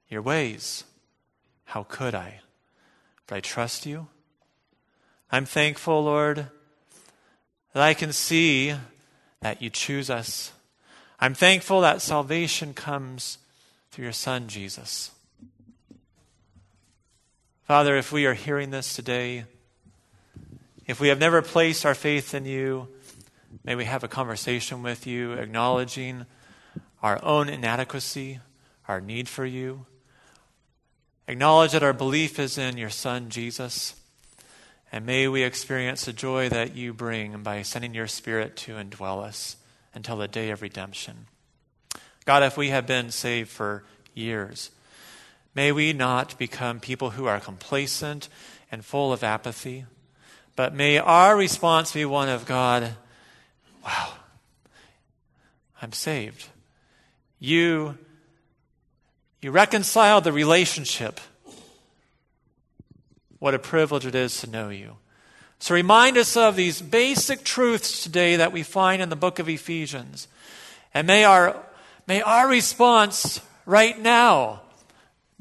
your 0.08 0.22
ways. 0.22 0.84
How 1.64 1.84
could 1.84 2.14
I? 2.14 2.40
But 3.26 3.36
I 3.36 3.40
trust 3.40 3.86
you. 3.86 4.08
I'm 5.30 5.46
thankful, 5.46 6.04
Lord, 6.04 6.48
that 7.72 7.82
I 7.82 7.94
can 7.94 8.12
see 8.12 8.74
that 9.40 9.62
you 9.62 9.70
choose 9.70 10.10
us. 10.10 10.52
I'm 11.18 11.34
thankful 11.34 11.80
that 11.80 12.02
salvation 12.02 12.74
comes 12.74 13.38
through 13.90 14.04
your 14.04 14.12
Son, 14.12 14.48
Jesus. 14.48 15.10
Father, 17.72 17.96
if 17.96 18.12
we 18.12 18.26
are 18.26 18.34
hearing 18.34 18.68
this 18.68 18.94
today, 18.94 19.46
if 20.86 21.00
we 21.00 21.08
have 21.08 21.18
never 21.18 21.40
placed 21.40 21.86
our 21.86 21.94
faith 21.94 22.34
in 22.34 22.44
you, 22.44 22.86
may 23.64 23.74
we 23.74 23.86
have 23.86 24.04
a 24.04 24.08
conversation 24.08 24.82
with 24.82 25.06
you, 25.06 25.32
acknowledging 25.32 26.26
our 27.02 27.18
own 27.24 27.48
inadequacy, 27.48 28.40
our 28.88 29.00
need 29.00 29.26
for 29.26 29.46
you. 29.46 29.86
Acknowledge 31.26 31.72
that 31.72 31.82
our 31.82 31.94
belief 31.94 32.38
is 32.38 32.58
in 32.58 32.76
your 32.76 32.90
Son, 32.90 33.30
Jesus. 33.30 33.94
And 34.92 35.06
may 35.06 35.26
we 35.26 35.42
experience 35.42 36.04
the 36.04 36.12
joy 36.12 36.50
that 36.50 36.76
you 36.76 36.92
bring 36.92 37.42
by 37.42 37.62
sending 37.62 37.94
your 37.94 38.06
Spirit 38.06 38.54
to 38.56 38.72
indwell 38.74 39.24
us 39.24 39.56
until 39.94 40.18
the 40.18 40.28
day 40.28 40.50
of 40.50 40.60
redemption. 40.60 41.26
God, 42.26 42.42
if 42.42 42.58
we 42.58 42.68
have 42.68 42.86
been 42.86 43.10
saved 43.10 43.48
for 43.48 43.82
years, 44.12 44.70
may 45.54 45.72
we 45.72 45.92
not 45.92 46.38
become 46.38 46.80
people 46.80 47.10
who 47.10 47.26
are 47.26 47.40
complacent 47.40 48.28
and 48.70 48.84
full 48.84 49.12
of 49.12 49.22
apathy, 49.22 49.84
but 50.56 50.74
may 50.74 50.98
our 50.98 51.36
response 51.36 51.92
be 51.92 52.04
one 52.04 52.28
of 52.28 52.46
God, 52.46 52.94
wow, 53.84 54.12
I'm 55.80 55.92
saved. 55.92 56.48
You, 57.38 57.98
you 59.40 59.50
reconcile 59.50 60.20
the 60.20 60.32
relationship 60.32 61.20
what 63.38 63.54
a 63.54 63.58
privilege 63.58 64.06
it 64.06 64.14
is 64.14 64.40
to 64.40 64.48
know 64.48 64.68
you. 64.68 64.96
So 65.58 65.74
remind 65.74 66.16
us 66.16 66.36
of 66.36 66.54
these 66.54 66.80
basic 66.80 67.44
truths 67.44 68.02
today 68.04 68.36
that 68.36 68.52
we 68.52 68.62
find 68.62 69.02
in 69.02 69.08
the 69.08 69.16
book 69.16 69.40
of 69.40 69.48
Ephesians. 69.48 70.28
And 70.94 71.06
may 71.06 71.24
our, 71.24 71.60
may 72.06 72.22
our 72.22 72.48
response 72.48 73.40
right 73.66 73.98
now 73.98 74.61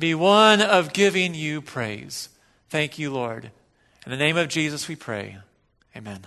be 0.02 0.14
one 0.16 0.62
of 0.62 0.92
giving 0.92 1.34
you 1.34 1.62
praise. 1.62 2.28
Thank 2.70 3.00
you, 3.00 3.12
Lord. 3.12 3.52
In 4.06 4.12
the 4.12 4.18
name 4.18 4.36
of 4.36 4.50
Jesus 4.50 4.88
we 4.88 4.96
pray. 4.96 5.38
Amen. 5.96 6.26